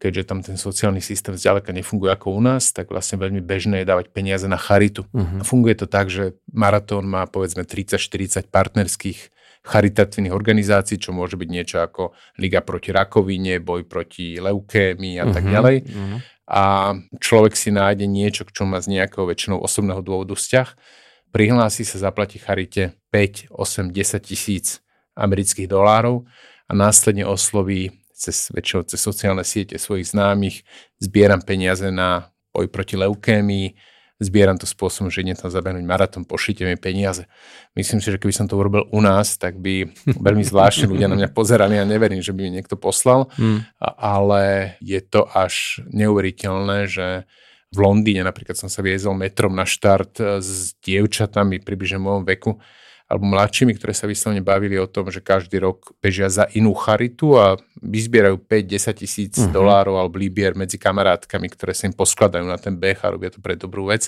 keďže 0.00 0.22
tam 0.24 0.40
ten 0.40 0.56
sociálny 0.56 1.04
systém 1.04 1.36
zďaleka 1.36 1.68
nefunguje 1.76 2.08
ako 2.16 2.32
u 2.32 2.40
nás, 2.40 2.72
tak 2.72 2.88
vlastne 2.88 3.20
veľmi 3.20 3.44
bežné 3.44 3.84
je 3.84 3.90
dávať 3.92 4.08
peniaze 4.08 4.48
na 4.48 4.56
charitu. 4.56 5.04
Uh-huh. 5.12 5.40
A 5.40 5.44
funguje 5.44 5.76
to 5.76 5.84
tak, 5.84 6.08
že 6.08 6.40
maratón 6.48 7.04
má 7.04 7.28
povedzme 7.28 7.68
30-40 7.68 8.48
partnerských 8.48 9.18
charitatívnych 9.60 10.32
organizácií, 10.32 10.96
čo 10.96 11.12
môže 11.12 11.36
byť 11.36 11.48
niečo 11.52 11.84
ako 11.84 12.16
Liga 12.40 12.64
proti 12.64 12.96
rakovine, 12.96 13.60
boj 13.60 13.84
proti 13.84 14.40
leukémii 14.40 15.20
a 15.20 15.28
uh-huh, 15.28 15.36
tak 15.36 15.44
mhm, 15.44 15.52
ďalej. 15.52 15.76
Uh-huh. 15.84 16.18
A 16.50 16.98
človek 17.22 17.54
si 17.54 17.70
nájde 17.70 18.10
niečo, 18.10 18.42
čo 18.42 18.66
má 18.66 18.82
z 18.82 18.98
nejakého 18.98 19.22
väčšinou 19.22 19.62
osobného 19.62 20.02
dôvodu 20.02 20.34
vzťah, 20.34 20.74
prihlási 21.30 21.86
sa, 21.86 22.10
zaplatí 22.10 22.42
charite 22.42 22.98
5, 23.14 23.54
8, 23.54 23.94
10 23.94 24.18
tisíc 24.26 24.82
amerických 25.14 25.70
dolárov 25.70 26.26
a 26.66 26.72
následne 26.74 27.22
osloví 27.22 27.94
cez, 28.10 28.50
väčšinou 28.50 28.82
cez 28.82 28.98
sociálne 28.98 29.46
siete 29.46 29.78
svojich 29.78 30.10
známych, 30.10 30.66
zbieram 30.98 31.38
peniaze 31.38 31.86
na 31.94 32.34
boj 32.50 32.66
proti 32.66 32.98
leukémii, 32.98 33.78
zbieram 34.20 34.60
to 34.60 34.68
spôsobom, 34.68 35.08
že 35.08 35.24
idem 35.24 35.32
tam 35.32 35.48
zabehnúť 35.48 35.82
maratón, 35.88 36.28
pošlite 36.28 36.68
mi 36.68 36.76
peniaze. 36.76 37.24
Myslím 37.72 38.04
si, 38.04 38.12
že 38.12 38.20
keby 38.20 38.36
som 38.36 38.46
to 38.46 38.60
urobil 38.60 38.84
u 38.92 39.00
nás, 39.00 39.40
tak 39.40 39.56
by 39.56 39.88
veľmi 40.28 40.44
zvláštne 40.44 40.92
ľudia 40.92 41.08
na 41.08 41.16
mňa 41.16 41.32
pozerali 41.32 41.80
a 41.80 41.88
neverím, 41.88 42.20
že 42.20 42.36
by 42.36 42.40
mi 42.46 42.60
niekto 42.60 42.76
poslal, 42.76 43.32
mm. 43.40 43.80
ale 43.96 44.76
je 44.84 45.00
to 45.00 45.24
až 45.24 45.80
neuveriteľné, 45.88 46.84
že 46.86 47.24
v 47.70 47.78
Londýne 47.80 48.26
napríklad 48.26 48.58
som 48.58 48.68
sa 48.68 48.84
viezol 48.84 49.16
metrom 49.16 49.54
na 49.56 49.64
štart 49.64 50.42
s 50.42 50.74
dievčatami 50.84 51.62
približne 51.62 52.02
v 52.02 52.06
môjom 52.06 52.24
veku, 52.26 52.58
alebo 53.10 53.26
mladšími, 53.26 53.74
ktoré 53.74 53.90
sa 53.90 54.06
vyslovene 54.06 54.38
bavili 54.38 54.78
o 54.78 54.86
tom, 54.86 55.10
že 55.10 55.18
každý 55.18 55.58
rok 55.58 55.90
bežia 55.98 56.30
za 56.30 56.46
inú 56.54 56.70
charitu 56.78 57.34
a 57.34 57.58
vyzbierajú 57.82 58.38
5-10 58.46 59.02
tisíc 59.02 59.34
uh-huh. 59.34 59.50
dolárov 59.50 59.98
alebo 59.98 60.14
libier 60.14 60.54
medzi 60.54 60.78
kamarátkami, 60.78 61.50
ktoré 61.50 61.74
sa 61.74 61.90
im 61.90 61.94
poskladajú 61.98 62.46
na 62.46 62.54
ten 62.54 62.78
beh 62.78 63.02
a 63.02 63.10
robia 63.10 63.34
to 63.34 63.42
pre 63.42 63.58
dobrú 63.58 63.90
vec, 63.90 64.06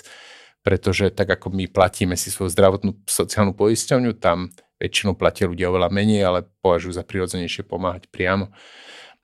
pretože 0.63 1.11
tak 1.11 1.35
ako 1.35 1.51
my 1.51 1.67
platíme 1.67 2.15
si 2.15 2.31
svoju 2.31 2.55
zdravotnú 2.55 3.03
sociálnu 3.03 3.51
poisťovňu, 3.51 4.15
tam 4.23 4.47
väčšinou 4.79 5.19
platia 5.19 5.51
ľudia 5.51 5.67
oveľa 5.67 5.91
menej, 5.91 6.23
ale 6.23 6.47
považujú 6.63 6.95
za 6.95 7.03
prirodzenejšie 7.03 7.67
pomáhať 7.67 8.07
priamo. 8.07 8.55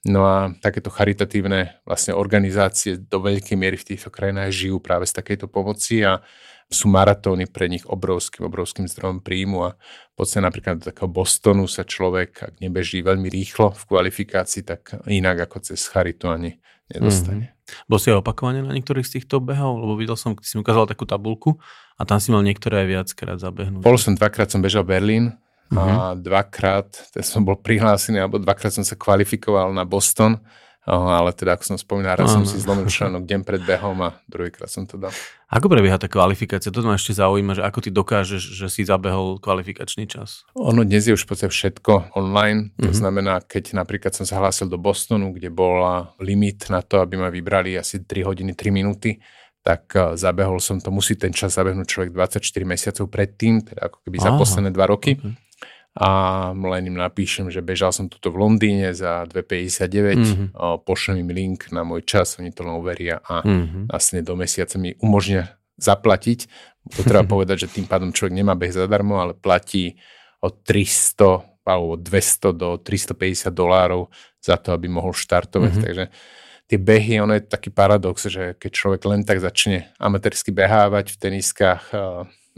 No 0.07 0.27
a 0.27 0.55
takéto 0.59 0.91
charitatívne 0.91 1.83
vlastne 1.83 2.15
organizácie 2.15 2.99
do 2.99 3.19
veľkej 3.19 3.55
miery 3.55 3.75
v 3.75 3.95
týchto 3.95 4.11
krajinách 4.11 4.51
žijú 4.51 4.79
práve 4.79 5.07
z 5.07 5.15
takejto 5.15 5.51
pomoci 5.51 6.03
a 6.03 6.23
sú 6.69 6.85
maratóny 6.85 7.49
pre 7.49 7.65
nich 7.65 7.81
obrovským, 7.89 8.45
obrovským 8.45 8.85
zdrojom 8.85 9.25
príjmu 9.25 9.73
a 9.73 9.75
podstate 10.19 10.43
napríklad 10.43 10.83
do 10.83 10.91
takého 10.91 11.07
Bostonu 11.07 11.63
sa 11.71 11.87
človek, 11.87 12.31
ak 12.43 12.53
nebeží 12.59 12.99
veľmi 12.99 13.31
rýchlo 13.31 13.71
v 13.71 13.83
kvalifikácii, 13.87 14.67
tak 14.67 14.99
inak 15.07 15.47
ako 15.47 15.63
cez 15.63 15.79
charitu 15.87 16.27
ani 16.27 16.59
nedostane. 16.91 17.55
Mm-hmm. 17.55 17.87
Bol 17.87 17.99
si 18.03 18.11
aj 18.11 18.19
opakovane 18.19 18.59
na 18.59 18.75
niektorých 18.75 19.07
z 19.07 19.21
týchto 19.21 19.39
behov? 19.39 19.79
Lebo 19.79 19.95
videl 19.95 20.19
som, 20.19 20.35
si 20.43 20.59
mi 20.59 20.65
ukázal 20.67 20.91
takú 20.91 21.07
tabulku 21.07 21.55
a 21.95 22.03
tam 22.03 22.19
si 22.19 22.35
mal 22.35 22.43
niektoré 22.43 22.83
aj 22.83 22.87
viackrát 22.91 23.37
zabehnúť. 23.39 23.79
Bol 23.79 23.95
som 23.95 24.17
dvakrát, 24.19 24.51
som 24.51 24.59
bežal 24.59 24.83
Berlín 24.83 25.31
mm-hmm. 25.71 25.79
a 25.79 25.83
mhm. 26.11 26.19
dvakrát 26.19 26.89
som 27.23 27.47
bol 27.47 27.55
prihlásený, 27.55 28.19
alebo 28.19 28.43
dvakrát 28.43 28.75
som 28.75 28.83
sa 28.83 28.99
kvalifikoval 28.99 29.71
na 29.71 29.87
Boston 29.87 30.35
ale 30.89 31.29
teda, 31.37 31.53
ako 31.53 31.75
som 31.75 31.77
spomínal, 31.77 32.17
raz 32.17 32.33
som 32.33 32.41
si 32.41 32.57
zlomil 32.57 32.89
členok 32.89 33.29
deň 33.29 33.45
pred 33.45 33.61
behom 33.61 34.01
a 34.01 34.17
druhýkrát 34.25 34.65
som 34.65 34.89
to 34.89 34.97
dal. 34.97 35.13
Ako 35.49 35.69
prebieha 35.69 36.01
tá 36.01 36.09
kvalifikácia? 36.09 36.73
To 36.73 36.81
ma 36.81 36.97
ešte 36.97 37.13
zaujíma, 37.13 37.57
že 37.57 37.61
ako 37.61 37.79
ty 37.85 37.89
dokážeš, 37.93 38.41
že 38.41 38.67
si 38.73 38.81
zabehol 38.85 39.37
kvalifikačný 39.37 40.09
čas? 40.09 40.49
Ono 40.57 40.81
dnes 40.81 41.05
je 41.05 41.13
už 41.13 41.25
v 41.25 41.29
podstate 41.29 41.53
všetko 41.53 42.17
online. 42.17 42.73
Mm-hmm. 42.73 42.85
To 42.85 42.89
mhm. 42.89 42.97
znamená, 42.97 43.33
keď 43.45 43.77
napríklad 43.77 44.17
som 44.17 44.25
sa 44.25 44.41
hlásil 44.41 44.65
do 44.65 44.81
Bostonu, 44.81 45.29
kde 45.29 45.53
bol 45.53 46.09
limit 46.17 46.65
na 46.73 46.81
to, 46.81 47.05
aby 47.05 47.21
ma 47.21 47.29
vybrali 47.29 47.77
asi 47.77 48.01
3 48.01 48.25
hodiny 48.25 48.57
3 48.57 48.73
minúty, 48.73 49.21
tak 49.61 49.93
e, 49.93 50.17
zabehol 50.17 50.57
som 50.57 50.81
to, 50.81 50.89
musí 50.89 51.19
ten 51.19 51.29
čas 51.29 51.53
zabehnúť 51.53 51.85
človek 51.85 52.09
24 52.15 52.41
mesiacov 52.65 53.05
predtým, 53.11 53.61
teda 53.61 53.91
ako 53.93 53.97
keby 54.07 54.17
Aha, 54.21 54.25
za 54.25 54.31
posledné 54.33 54.71
2 54.73 54.93
roky. 54.93 55.13
Okay 55.19 55.48
a 55.97 56.09
len 56.53 56.83
im 56.85 56.97
napíšem, 56.97 57.49
že 57.49 57.65
bežal 57.65 57.89
som 57.89 58.05
tuto 58.05 58.29
v 58.29 58.45
Londýne 58.45 58.93
za 58.93 59.25
2,59, 59.25 59.89
mm-hmm. 59.89 60.47
pošlem 60.85 61.25
im 61.25 61.29
link 61.33 61.73
na 61.73 61.81
môj 61.81 62.05
čas, 62.05 62.37
oni 62.37 62.53
to 62.53 62.61
len 62.61 62.77
overia 62.77 63.19
a 63.25 63.41
mm-hmm. 63.41 63.89
vlastne 63.89 64.21
do 64.21 64.37
mesiaca 64.37 64.77
mi 64.77 64.93
umožnia 65.01 65.57
zaplatiť. 65.81 66.45
To 66.93 67.01
treba 67.01 67.25
povedať, 67.33 67.65
že 67.65 67.73
tým 67.81 67.89
pádom 67.89 68.13
človek 68.13 68.37
nemá 68.37 68.53
beh 68.53 68.71
zadarmo, 68.71 69.17
ale 69.17 69.33
platí 69.33 69.97
od 70.39 70.61
300 70.63 71.67
alebo 71.69 72.01
200 72.01 72.49
do 72.57 72.69
350 72.81 73.53
dolárov 73.53 74.09
za 74.41 74.57
to, 74.57 74.73
aby 74.73 74.89
mohol 74.89 75.13
štartovať. 75.13 75.69
Mm-hmm. 75.69 75.85
Takže 75.85 76.05
tie 76.69 76.77
behy, 76.77 77.21
ono 77.21 77.37
je 77.37 77.45
taký 77.45 77.73
paradox, 77.73 78.29
že 78.29 78.57
keď 78.57 78.71
človek 78.73 79.01
len 79.09 79.21
tak 79.25 79.41
začne 79.41 79.89
amatérsky 79.97 80.49
behávať 80.53 81.13
v 81.13 81.17
teniskách, 81.17 81.83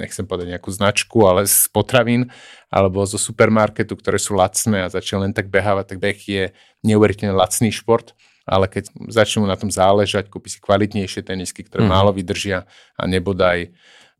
nechcem 0.02 0.26
povedať 0.26 0.58
nejakú 0.58 0.74
značku, 0.74 1.22
ale 1.30 1.46
z 1.46 1.70
potravín 1.70 2.34
alebo 2.74 3.06
zo 3.06 3.22
supermarketu, 3.22 3.94
ktoré 3.94 4.18
sú 4.18 4.34
lacné 4.34 4.90
a 4.90 4.92
začne 4.92 5.30
len 5.30 5.32
tak 5.32 5.54
behávať, 5.54 5.96
tak 5.96 5.98
beh 6.02 6.20
je 6.26 6.44
neuveriteľne 6.82 7.38
lacný 7.38 7.70
šport 7.70 8.18
ale 8.52 8.66
keď 8.66 8.90
začnú 9.14 9.46
na 9.46 9.56
tom 9.56 9.70
záležať, 9.70 10.28
kúpi 10.28 10.50
si 10.50 10.58
kvalitnejšie 10.58 11.22
tenisky, 11.22 11.62
ktoré 11.62 11.86
mm. 11.86 11.92
málo 11.92 12.12
vydržia 12.12 12.66
a 12.98 13.04
nebodaj 13.06 13.70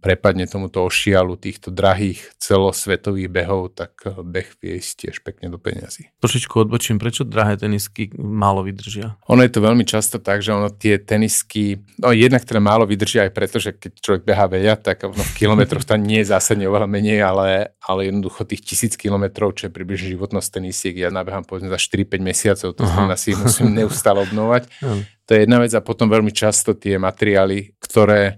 prepadne 0.02 0.50
tomuto 0.50 0.82
ošialu 0.82 1.38
týchto 1.38 1.70
drahých 1.70 2.34
celosvetových 2.42 3.30
behov, 3.30 3.78
tak 3.78 3.94
eh, 4.04 4.18
beh 4.18 4.50
vie 4.58 4.82
ísť 4.82 4.92
tiež 5.08 5.16
pekne 5.22 5.54
do 5.54 5.62
peniazy. 5.62 6.10
Trošičku 6.20 6.58
odbočím, 6.58 6.98
prečo 6.98 7.22
drahé 7.22 7.56
tenisky 7.62 8.10
málo 8.18 8.66
vydržia? 8.66 9.16
Ono 9.30 9.46
je 9.46 9.54
to 9.54 9.62
veľmi 9.62 9.86
často 9.86 10.18
tak, 10.18 10.42
že 10.42 10.58
ono 10.58 10.74
tie 10.74 10.98
tenisky, 10.98 11.86
no 12.02 12.10
jednak 12.12 12.42
teda 12.44 12.58
málo 12.58 12.90
vydržia 12.90 13.30
aj 13.30 13.32
preto, 13.32 13.62
že 13.62 13.78
keď 13.78 13.92
človek 14.02 14.24
behá 14.26 14.50
veľa, 14.50 14.82
tak 14.82 15.06
ono 15.06 15.22
v 15.22 15.34
kilometroch 15.38 15.86
tam 15.86 16.02
nie 16.02 16.26
je 16.26 16.34
zásadne 16.34 16.66
oveľa 16.66 16.90
menej, 16.90 17.22
ale, 17.22 17.78
ale 17.86 18.10
jednoducho 18.10 18.44
tých 18.50 18.66
tisíc 18.66 18.98
kilometrov, 18.98 19.54
čo 19.54 19.70
je 19.70 19.72
približne 19.72 20.18
životnosť 20.18 20.50
tenisiek, 20.58 20.98
ja 20.98 21.14
nabehám 21.14 21.46
povedzme 21.46 21.70
za 21.70 21.78
4-5 21.78 22.18
mesiacov, 22.26 22.70
to 22.74 22.84
znamená 22.90 23.16
si 23.16 23.38
musím 23.38 23.78
neustále 23.78 24.26
obnovať. 24.26 24.66
To 25.30 25.40
je 25.40 25.48
jedna 25.48 25.64
vec 25.64 25.72
a 25.72 25.80
potom 25.80 26.12
veľmi 26.12 26.36
často 26.36 26.76
tie 26.76 27.00
materiály, 27.00 27.80
ktoré 27.80 28.36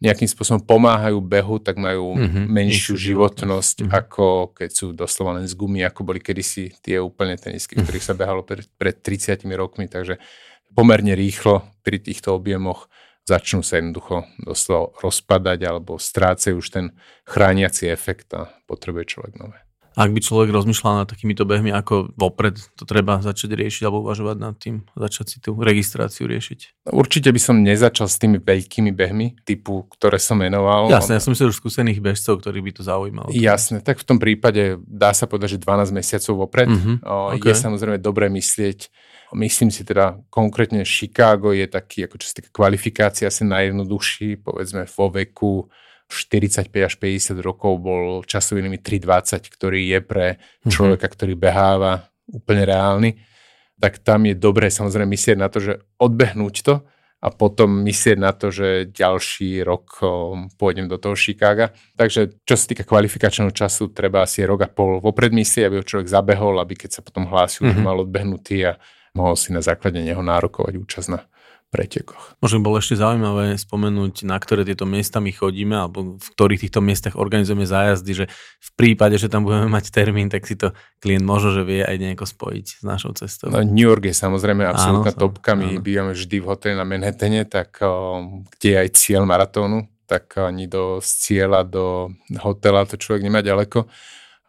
nejakým 0.00 0.28
spôsobom 0.28 0.64
pomáhajú 0.64 1.20
behu, 1.20 1.60
tak 1.60 1.76
majú 1.76 2.16
mm-hmm. 2.16 2.44
menšiu 2.48 2.96
životnosť, 2.96 3.84
mm-hmm. 3.84 4.00
ako 4.00 4.56
keď 4.56 4.70
sú 4.72 4.86
doslova 4.96 5.36
len 5.36 5.44
z 5.44 5.52
gumy, 5.52 5.84
ako 5.84 6.08
boli 6.08 6.24
kedysi 6.24 6.72
tie 6.80 6.96
úplne 6.96 7.36
tenisky, 7.36 7.76
mm-hmm. 7.76 7.84
ktorých 7.84 8.06
sa 8.08 8.16
behalo 8.16 8.40
pred, 8.40 8.64
pred 8.80 8.96
30 8.96 9.44
rokmi, 9.54 9.92
takže 9.92 10.16
pomerne 10.72 11.12
rýchlo 11.12 11.68
pri 11.84 12.00
týchto 12.00 12.32
objemoch 12.32 12.88
začnú 13.28 13.60
sa 13.60 13.78
jednoducho 13.78 14.24
doslova 14.40 14.96
rozpadať 15.04 15.60
alebo 15.68 16.00
strácajú 16.00 16.58
už 16.58 16.68
ten 16.72 16.86
chrániaci 17.28 17.92
efekt 17.92 18.32
a 18.32 18.48
potrebuje 18.64 19.14
človek 19.14 19.36
nové 19.36 19.69
ak 19.98 20.10
by 20.14 20.20
človek 20.22 20.54
rozmýšľal 20.54 21.02
nad 21.02 21.08
takýmito 21.10 21.42
behmi, 21.42 21.74
ako 21.74 22.14
vopred 22.14 22.58
to 22.78 22.86
treba 22.86 23.18
začať 23.18 23.58
riešiť 23.58 23.82
alebo 23.86 24.06
uvažovať 24.06 24.36
nad 24.38 24.54
tým, 24.54 24.86
začať 24.94 25.26
si 25.26 25.36
tú 25.42 25.58
registráciu 25.58 26.30
riešiť? 26.30 26.90
Určite 26.94 27.34
by 27.34 27.40
som 27.42 27.58
nezačal 27.58 28.06
s 28.06 28.16
tými 28.16 28.38
veľkými 28.38 28.94
behmi, 28.94 29.42
typu, 29.42 29.90
ktoré 29.98 30.22
som 30.22 30.38
menoval. 30.38 30.86
Jasné, 30.90 31.18
ja 31.18 31.22
som 31.22 31.34
myslel 31.34 31.50
už 31.50 31.58
skúsených 31.58 31.98
bežcov, 31.98 32.38
ktorých 32.38 32.64
by 32.70 32.72
to 32.78 32.82
zaujímalo. 32.86 33.28
Jasné, 33.34 33.82
tak 33.82 33.98
v 33.98 34.06
tom 34.06 34.18
prípade 34.22 34.78
dá 34.86 35.10
sa 35.10 35.26
povedať, 35.26 35.58
že 35.58 35.64
12 35.66 35.90
mesiacov 35.90 36.46
vopred. 36.46 36.70
Mm-hmm, 36.70 36.96
o, 37.02 37.34
okay. 37.34 37.50
Je 37.50 37.54
samozrejme 37.58 37.98
dobré 37.98 38.30
myslieť 38.30 38.90
Myslím 39.30 39.70
si 39.70 39.86
teda 39.86 40.18
konkrétne 40.26 40.82
Chicago 40.82 41.54
je 41.54 41.62
taký, 41.70 42.10
ako 42.10 42.18
čo 42.18 42.26
sa 42.26 42.34
týka 42.42 42.50
kvalifikácia, 42.50 43.30
asi 43.30 43.46
najjednoduchší, 43.46 44.42
povedzme 44.42 44.90
vo 44.90 45.06
veku 45.06 45.70
45 46.10 46.66
až 46.74 46.94
50 46.98 47.38
rokov 47.38 47.78
bol 47.78 48.26
časový 48.26 48.66
limit 48.66 48.82
320, 48.82 49.46
ktorý 49.46 49.80
je 49.86 49.98
pre 50.02 50.26
mhm. 50.66 50.70
človeka, 50.70 51.06
ktorý 51.06 51.38
beháva 51.38 52.10
úplne 52.30 52.66
reálny, 52.66 53.10
tak 53.80 54.02
tam 54.04 54.28
je 54.28 54.36
dobré 54.36 54.68
samozrejme 54.68 55.08
myslieť 55.08 55.38
na 55.40 55.48
to, 55.48 55.58
že 55.62 55.80
odbehnúť 55.96 56.56
to 56.62 56.74
a 57.20 57.28
potom 57.28 57.84
myslieť 57.84 58.16
na 58.16 58.32
to, 58.32 58.48
že 58.48 58.88
ďalší 58.92 59.60
rok 59.60 60.00
pôjdem 60.56 60.88
do 60.88 60.96
toho 60.96 61.12
Chicaga. 61.12 61.72
Takže 61.96 62.40
čo 62.48 62.54
sa 62.56 62.64
týka 62.64 62.84
kvalifikačného 62.88 63.52
času, 63.52 63.92
treba 63.92 64.24
asi 64.24 64.40
rok 64.44 64.64
a 64.64 64.68
pol 64.72 65.04
vopred 65.04 65.32
myslieť, 65.32 65.68
aby 65.68 65.76
ho 65.80 65.84
človek 65.84 66.08
zabehol, 66.08 66.56
aby 66.60 66.80
keď 66.80 67.00
sa 67.00 67.02
potom 67.04 67.28
hlásil, 67.28 67.68
mm-hmm. 67.68 67.84
mal 67.84 68.00
odbehnutý 68.00 68.72
a 68.72 68.80
mohol 69.12 69.36
si 69.36 69.52
na 69.52 69.60
základe 69.60 70.00
neho 70.00 70.24
nárokovať 70.24 70.74
účasť 70.80 71.08
na 71.12 71.20
pretekoch. 71.70 72.34
Možno 72.42 72.66
bolo 72.66 72.82
ešte 72.82 72.98
zaujímavé 72.98 73.54
spomenúť, 73.54 74.26
na 74.26 74.36
ktoré 74.42 74.66
tieto 74.66 74.90
miesta 74.90 75.22
my 75.22 75.30
chodíme, 75.30 75.78
alebo 75.78 76.18
v 76.18 76.28
ktorých 76.34 76.66
týchto 76.66 76.82
miestach 76.82 77.14
organizujeme 77.14 77.62
zájazdy, 77.62 78.12
že 78.12 78.24
v 78.58 78.70
prípade, 78.74 79.14
že 79.16 79.30
tam 79.30 79.46
budeme 79.46 79.70
mať 79.70 79.94
termín, 79.94 80.26
tak 80.26 80.50
si 80.50 80.58
to 80.58 80.74
klient 80.98 81.22
možno, 81.22 81.54
že 81.54 81.62
vie 81.62 81.86
aj 81.86 81.96
nejako 81.96 82.26
spojiť 82.26 82.66
s 82.66 82.82
našou 82.82 83.14
cestou. 83.14 83.54
No, 83.54 83.62
New 83.62 83.86
York 83.86 84.10
je 84.10 84.14
samozrejme 84.18 84.66
absolútna 84.66 85.14
áno, 85.14 85.22
topka. 85.22 85.54
My 85.54 85.78
áno. 85.78 85.82
bývame 85.82 86.12
vždy 86.18 86.36
v 86.42 86.46
hoteli 86.50 86.74
na 86.74 86.82
Manhattane, 86.82 87.46
tak 87.46 87.78
kde 88.58 88.68
je 88.74 88.76
aj 88.76 88.88
cieľ 88.98 89.22
maratónu, 89.22 89.86
tak 90.10 90.26
ani 90.42 90.66
do 90.66 90.98
z 90.98 91.10
cieľa 91.22 91.62
do 91.62 92.10
hotela 92.42 92.82
to 92.82 92.98
človek 92.98 93.22
nemá 93.22 93.46
ďaleko. 93.46 93.86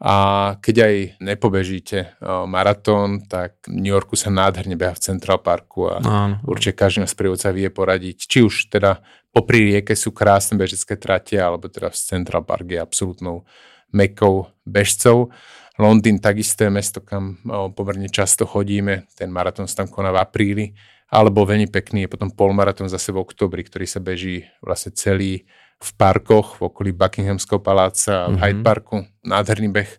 A 0.02 0.16
keď 0.58 0.76
aj 0.82 0.96
nepobežíte 1.22 2.18
maratón, 2.50 3.22
tak 3.30 3.62
v 3.70 3.86
New 3.86 3.94
Yorku 3.94 4.18
sa 4.18 4.34
nádherne 4.34 4.74
beha 4.74 4.98
v 4.98 5.04
Central 5.06 5.46
Parku 5.46 5.94
a 5.94 6.02
Áno. 6.02 6.42
určite 6.50 6.74
každý 6.74 7.06
nás 7.06 7.14
prívodca 7.14 7.54
vie 7.54 7.70
poradiť. 7.70 8.26
Či 8.26 8.38
už 8.42 8.74
teda 8.74 9.06
popri 9.30 9.62
rieke 9.70 9.94
sú 9.94 10.10
krásne 10.10 10.58
bežecké 10.58 10.98
trate, 10.98 11.38
alebo 11.38 11.70
teda 11.70 11.94
v 11.94 12.02
Central 12.02 12.42
Park 12.42 12.66
je 12.66 12.82
absolútnou 12.82 13.46
mekou 13.94 14.50
bežcov. 14.66 15.30
Londýn 15.78 16.18
takisto 16.18 16.66
je 16.66 16.74
mesto, 16.74 17.06
kam 17.06 17.38
pomerne 17.78 18.10
často 18.10 18.50
chodíme. 18.50 19.06
Ten 19.14 19.30
maratón 19.30 19.70
sa 19.70 19.86
tam 19.86 19.94
koná 19.94 20.10
v 20.10 20.18
apríli. 20.18 20.66
Alebo 21.12 21.44
veľmi 21.44 21.68
pekný 21.68 22.08
je 22.08 22.12
potom 22.16 22.32
polmaratón 22.32 22.88
zase 22.88 23.12
v 23.12 23.20
oktobri, 23.20 23.68
ktorý 23.68 23.84
sa 23.84 24.00
beží 24.00 24.48
vlastne 24.64 24.96
celý 24.96 25.44
v 25.82 25.90
parkoch 25.98 26.62
v 26.62 26.72
okolí 26.72 26.92
Buckinghamského 26.96 27.60
paláca, 27.60 28.26
mm-hmm. 28.26 28.34
v 28.34 28.40
Hyde 28.40 28.64
Parku, 28.64 28.98
nádherný 29.26 29.70
beh. 29.70 29.92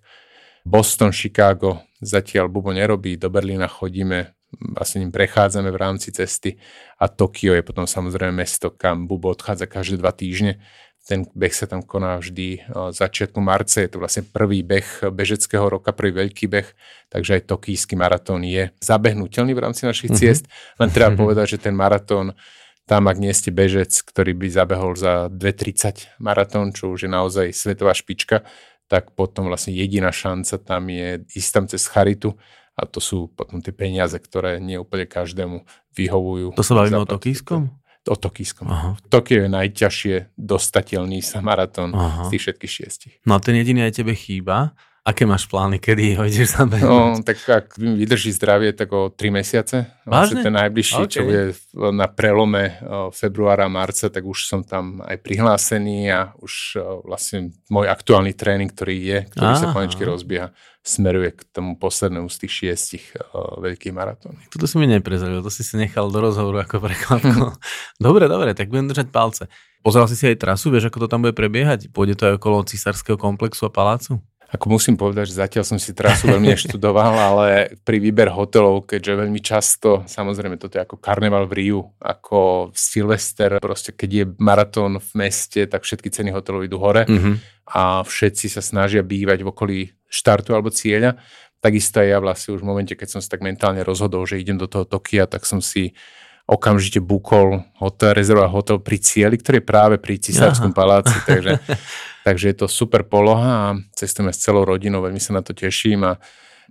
Boston, 0.63 1.11
Chicago, 1.11 1.83
zatiaľ 1.99 2.47
Bubo 2.47 2.71
nerobí, 2.71 3.19
do 3.19 3.27
Berlína 3.27 3.67
chodíme, 3.67 4.31
vlastne 4.79 5.03
ním 5.03 5.11
prechádzame 5.11 5.75
v 5.75 5.81
rámci 5.81 6.15
cesty 6.15 6.55
a 7.03 7.11
Tokio 7.11 7.51
je 7.51 7.67
potom 7.67 7.83
samozrejme 7.83 8.31
mesto, 8.31 8.71
kam 8.71 9.11
Bubo 9.11 9.35
odchádza 9.35 9.67
každé 9.67 9.99
dva 9.99 10.15
týždne. 10.15 10.63
Ten 11.03 11.27
beh 11.35 11.51
sa 11.51 11.67
tam 11.67 11.83
koná 11.83 12.23
vždy 12.23 12.63
začiatku 12.95 13.43
marca, 13.43 13.83
je 13.83 13.91
to 13.91 13.99
vlastne 13.99 14.23
prvý 14.23 14.63
beh 14.63 15.11
bežeckého 15.11 15.67
roka, 15.67 15.91
prvý 15.91 16.15
veľký 16.15 16.47
beh, 16.47 16.69
takže 17.11 17.43
aj 17.43 17.51
tokijský 17.51 17.99
maratón 17.99 18.47
je 18.47 18.71
zabehnutelný 18.79 19.51
v 19.51 19.63
rámci 19.67 19.83
našich 19.83 20.15
mm-hmm. 20.15 20.23
ciest, 20.23 20.47
len 20.79 20.95
treba 20.95 21.11
mm-hmm. 21.11 21.23
povedať, 21.27 21.47
že 21.59 21.59
ten 21.59 21.75
maratón 21.75 22.39
tam, 22.87 23.11
ak 23.11 23.19
nie 23.19 23.35
ste 23.35 23.51
bežec, 23.51 23.91
ktorý 23.91 24.35
by 24.35 24.47
zabehol 24.51 24.95
za 24.95 25.27
2.30 25.27 26.23
maratón, 26.23 26.71
čo 26.71 26.95
už 26.95 27.07
je 27.07 27.11
naozaj 27.11 27.47
svetová 27.51 27.95
špička, 27.95 28.47
tak 28.87 29.17
potom 29.17 29.49
vlastne 29.49 29.73
jediná 29.73 30.13
šanca 30.13 30.61
tam 30.61 30.87
je 30.87 31.25
ísť 31.35 31.51
tam 31.51 31.65
cez 31.67 31.83
charitu 31.89 32.37
a 32.77 32.89
to 32.89 33.01
sú 33.01 33.33
potom 33.33 33.61
tie 33.61 33.73
peniaze, 33.73 34.17
ktoré 34.17 34.61
nie 34.61 34.81
úplne 34.81 35.05
každému 35.05 35.65
vyhovujú. 35.93 36.57
To 36.57 36.65
sa 36.65 36.77
bavíme 36.77 37.01
o 37.01 37.09
tokijskom? 37.09 37.82
O 38.03 38.19
tokijskom. 38.19 38.67
Aha. 38.67 38.99
Tokio 39.07 39.47
je 39.47 39.51
najťažšie 39.51 40.35
dostateľný 40.35 41.23
sa 41.23 41.39
maratón 41.39 41.95
z 41.95 42.27
tých 42.35 42.43
všetkých 42.51 42.73
šiestich. 42.73 43.15
No 43.23 43.39
a 43.39 43.39
ten 43.39 43.55
jediný 43.55 43.87
aj 43.87 44.03
tebe 44.03 44.19
chýba. 44.19 44.75
Aké 45.03 45.27
máš 45.27 45.51
plány, 45.51 45.83
kedy 45.83 46.15
ho 46.15 46.23
ideš 46.31 46.55
zabehnúť? 46.55 46.87
No, 46.87 47.19
tak 47.27 47.43
ak 47.43 47.75
vydrží 47.75 48.31
zdravie, 48.31 48.71
tak 48.71 48.95
o 48.95 49.11
3 49.11 49.35
mesiace. 49.35 49.91
Vážne? 50.07 50.47
Ten 50.47 50.55
najbližší, 50.55 51.03
okay. 51.03 51.11
čo 51.11 51.21
je 51.27 51.43
na 51.91 52.07
prelome 52.07 52.79
februára 53.11 53.67
a 53.67 53.73
marca, 53.73 54.07
tak 54.07 54.23
už 54.23 54.47
som 54.47 54.63
tam 54.63 55.03
aj 55.03 55.19
prihlásený 55.19 56.07
a 56.15 56.31
už 56.39 56.79
vlastne 57.03 57.51
môj 57.67 57.91
aktuálny 57.91 58.31
tréning, 58.31 58.71
ktorý 58.71 58.95
je, 58.95 59.19
ktorý 59.35 59.51
Aha. 59.51 59.59
sa 59.59 59.75
konečne 59.75 60.07
rozbieha, 60.07 60.55
smeruje 60.87 61.35
k 61.35 61.41
tomu 61.51 61.75
poslednému 61.79 62.31
z 62.31 62.37
tých 62.47 62.53
šiestich 62.63 63.05
veľkých 63.35 63.95
maratónov. 63.95 64.39
Toto 64.55 64.71
si 64.71 64.79
mi 64.79 64.87
neprezradil, 64.87 65.43
to 65.43 65.51
si 65.51 65.67
si 65.67 65.75
nechal 65.79 66.15
do 66.15 66.19
rozhovoru 66.23 66.63
ako 66.63 66.79
prekladko. 66.79 67.59
dobre, 68.07 68.31
dobre, 68.31 68.55
tak 68.55 68.71
budem 68.71 68.87
držať 68.87 69.11
palce. 69.11 69.51
Pozeral 69.83 70.07
si 70.07 70.15
si 70.15 70.31
aj 70.31 70.39
trasu, 70.39 70.71
vieš, 70.71 70.95
ako 70.95 71.07
to 71.07 71.09
tam 71.11 71.27
bude 71.27 71.35
prebiehať? 71.35 71.91
Pôjde 71.91 72.15
to 72.15 72.25
aj 72.31 72.35
okolo 72.39 72.63
císarského 72.63 73.19
komplexu 73.19 73.67
a 73.67 73.71
palácu? 73.75 74.23
Ako 74.53 74.69
musím 74.69 75.01
povedať, 75.01 75.33
že 75.33 75.41
zatiaľ 75.41 75.65
som 75.65 75.81
si 75.81 75.97
trasu 75.97 76.29
veľmi 76.29 76.51
neštudoval, 76.55 77.13
ale 77.17 77.47
pri 77.81 77.97
výber 77.97 78.29
hotelov, 78.29 78.85
keďže 78.85 79.25
veľmi 79.25 79.41
často, 79.41 80.05
samozrejme 80.05 80.61
toto 80.61 80.77
je 80.77 80.85
ako 80.85 81.01
karneval 81.01 81.49
v 81.49 81.53
Riu, 81.57 81.81
ako 81.97 82.69
Silvester, 82.77 83.57
proste 83.65 83.97
keď 83.97 84.11
je 84.13 84.25
maratón 84.37 85.01
v 85.01 85.11
meste, 85.17 85.65
tak 85.65 85.89
všetky 85.89 86.13
ceny 86.13 86.37
hotelov 86.37 86.69
idú 86.69 86.77
hore 86.77 87.09
mm-hmm. 87.09 87.65
a 87.73 88.05
všetci 88.05 88.53
sa 88.53 88.61
snažia 88.61 89.01
bývať 89.01 89.41
v 89.41 89.49
okolí 89.49 89.81
štartu 90.13 90.53
alebo 90.53 90.69
cieľa. 90.69 91.17
Takisto 91.65 92.05
aj 92.05 92.09
ja 92.13 92.19
vlastne 92.21 92.53
už 92.53 92.61
v 92.61 92.69
momente, 92.69 92.93
keď 92.93 93.09
som 93.09 93.21
sa 93.25 93.33
tak 93.33 93.41
mentálne 93.41 93.81
rozhodol, 93.81 94.29
že 94.29 94.37
idem 94.37 94.61
do 94.61 94.69
toho 94.69 94.85
Tokia, 94.85 95.25
tak 95.25 95.49
som 95.49 95.65
si 95.65 95.97
okamžite 96.45 96.99
bukol 96.99 97.65
hotel, 97.79 98.13
rezervoval 98.19 98.51
hotel 98.51 98.77
pri 98.83 98.99
cieli, 98.99 99.39
ktorý 99.39 99.63
je 99.63 99.65
práve 99.65 99.97
pri 99.97 100.19
Cisárskom 100.19 100.75
paláci, 100.75 101.15
takže 101.25 101.63
Takže 102.23 102.49
je 102.49 102.57
to 102.65 102.67
super 102.71 103.03
poloha 103.03 103.75
a 103.75 103.77
cestujeme 103.99 104.31
s 104.31 104.43
celou 104.43 104.63
rodinou, 104.63 105.03
veľmi 105.03 105.19
sa 105.19 105.35
na 105.35 105.43
to 105.43 105.55
teším 105.55 106.07
a 106.07 106.23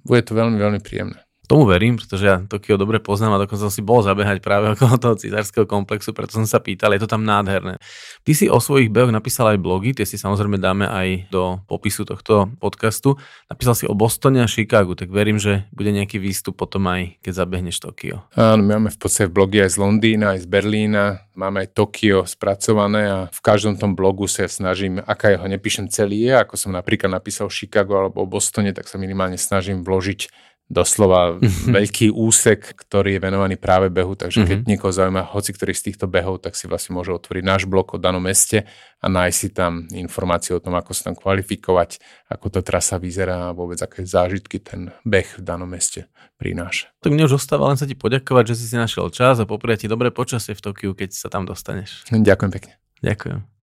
bude 0.04 0.24
to 0.24 0.32
veľmi, 0.32 0.56
veľmi 0.56 0.80
príjemné. 0.80 1.20
Tomu 1.52 1.68
verím, 1.68 2.00
pretože 2.00 2.24
ja 2.24 2.40
Tokio 2.48 2.80
dobre 2.80 3.04
poznám 3.04 3.36
a 3.36 3.44
dokonca 3.44 3.68
som 3.68 3.74
si 3.76 3.84
bol 3.84 4.00
zabehať 4.00 4.40
práve 4.40 4.72
okolo 4.72 4.96
toho 4.96 5.20
cizárskeho 5.20 5.68
komplexu, 5.68 6.16
preto 6.16 6.40
som 6.40 6.48
sa 6.48 6.64
pýtal, 6.64 6.96
je 6.96 7.04
to 7.04 7.12
tam 7.12 7.28
nádherné. 7.28 7.76
Ty 8.24 8.32
si 8.32 8.48
o 8.48 8.56
svojich 8.56 8.88
behoch 8.88 9.12
napísal 9.12 9.52
aj 9.52 9.60
blogy, 9.60 9.92
tie 9.92 10.08
si 10.08 10.16
samozrejme 10.16 10.56
dáme 10.56 10.88
aj 10.88 11.28
do 11.28 11.60
popisu 11.68 12.08
tohto 12.08 12.48
podcastu. 12.56 13.20
Napísal 13.52 13.76
si 13.76 13.84
o 13.84 13.92
Bostone 13.92 14.40
a 14.40 14.48
Chicagu, 14.48 14.96
tak 14.96 15.12
verím, 15.12 15.44
že 15.44 15.68
bude 15.76 15.92
nejaký 15.92 16.24
výstup 16.24 16.56
potom 16.56 16.88
aj, 16.88 17.20
keď 17.20 17.44
zabehneš 17.44 17.84
Tokio. 17.84 18.24
Áno, 18.32 18.64
máme 18.64 18.88
v 18.88 18.96
podstate 18.96 19.28
blogy 19.28 19.60
aj 19.60 19.76
z 19.76 19.78
Londýna, 19.84 20.40
aj 20.40 20.48
z 20.48 20.48
Berlína, 20.48 21.28
máme 21.36 21.68
aj 21.68 21.76
Tokio 21.76 22.24
spracované 22.24 23.12
a 23.12 23.20
v 23.28 23.42
každom 23.44 23.76
tom 23.76 23.92
blogu 23.92 24.24
sa 24.32 24.48
snažím, 24.48 25.04
aká 25.04 25.36
jeho 25.36 25.52
nepíšem 25.52 25.92
celý 25.92 26.32
je, 26.32 26.34
ako 26.40 26.56
som 26.56 26.72
napríklad 26.72 27.12
napísal 27.12 27.52
Chicago 27.52 28.00
alebo 28.00 28.24
o 28.24 28.30
Bostone, 28.30 28.72
tak 28.72 28.88
sa 28.88 28.96
minimálne 28.96 29.36
snažím 29.36 29.84
vložiť 29.84 30.32
doslova 30.72 31.36
mm-hmm. 31.36 31.76
veľký 31.76 32.08
úsek, 32.16 32.80
ktorý 32.80 33.20
je 33.20 33.22
venovaný 33.22 33.60
práve 33.60 33.92
behu, 33.92 34.16
takže 34.16 34.48
keď 34.48 34.58
mm-hmm. 34.64 34.72
niekoho 34.72 34.96
zaujíma 34.96 35.28
hoci 35.36 35.52
ktorý 35.52 35.76
z 35.76 35.92
týchto 35.92 36.08
behov, 36.08 36.40
tak 36.40 36.56
si 36.56 36.72
vlastne 36.72 36.96
môže 36.96 37.12
otvoriť 37.12 37.44
náš 37.44 37.68
blok 37.68 37.94
o 37.94 37.98
danom 38.00 38.24
meste 38.24 38.64
a 39.04 39.06
nájsť 39.12 39.38
si 39.38 39.50
tam 39.52 39.86
informácie 39.92 40.56
o 40.56 40.64
tom, 40.64 40.80
ako 40.80 40.96
sa 40.96 41.12
tam 41.12 41.16
kvalifikovať, 41.20 42.00
ako 42.32 42.48
to 42.48 42.60
trasa 42.64 42.96
vyzerá 42.96 43.52
a 43.52 43.56
vôbec 43.56 43.78
aké 43.84 44.08
zážitky 44.08 44.64
ten 44.64 44.96
beh 45.04 45.38
v 45.38 45.42
danom 45.44 45.68
meste 45.68 46.08
prináša. 46.40 46.90
Tak 47.04 47.12
mne 47.12 47.28
už 47.28 47.38
ostáva 47.38 47.68
len 47.68 47.76
sa 47.76 47.84
ti 47.84 47.94
poďakovať, 47.94 48.56
že 48.56 48.64
si 48.64 48.66
si 48.72 48.76
našiel 48.80 49.12
čas 49.12 49.38
a 49.38 49.46
popriať 49.46 49.86
ti 49.86 49.88
dobré 49.92 50.10
počasie 50.10 50.56
v 50.56 50.64
Tokiu, 50.64 50.96
keď 50.96 51.12
sa 51.12 51.28
tam 51.28 51.44
dostaneš. 51.44 52.08
Ďakujem 52.10 52.52
pekne. 52.56 52.74
Ďakujem. 53.04 53.51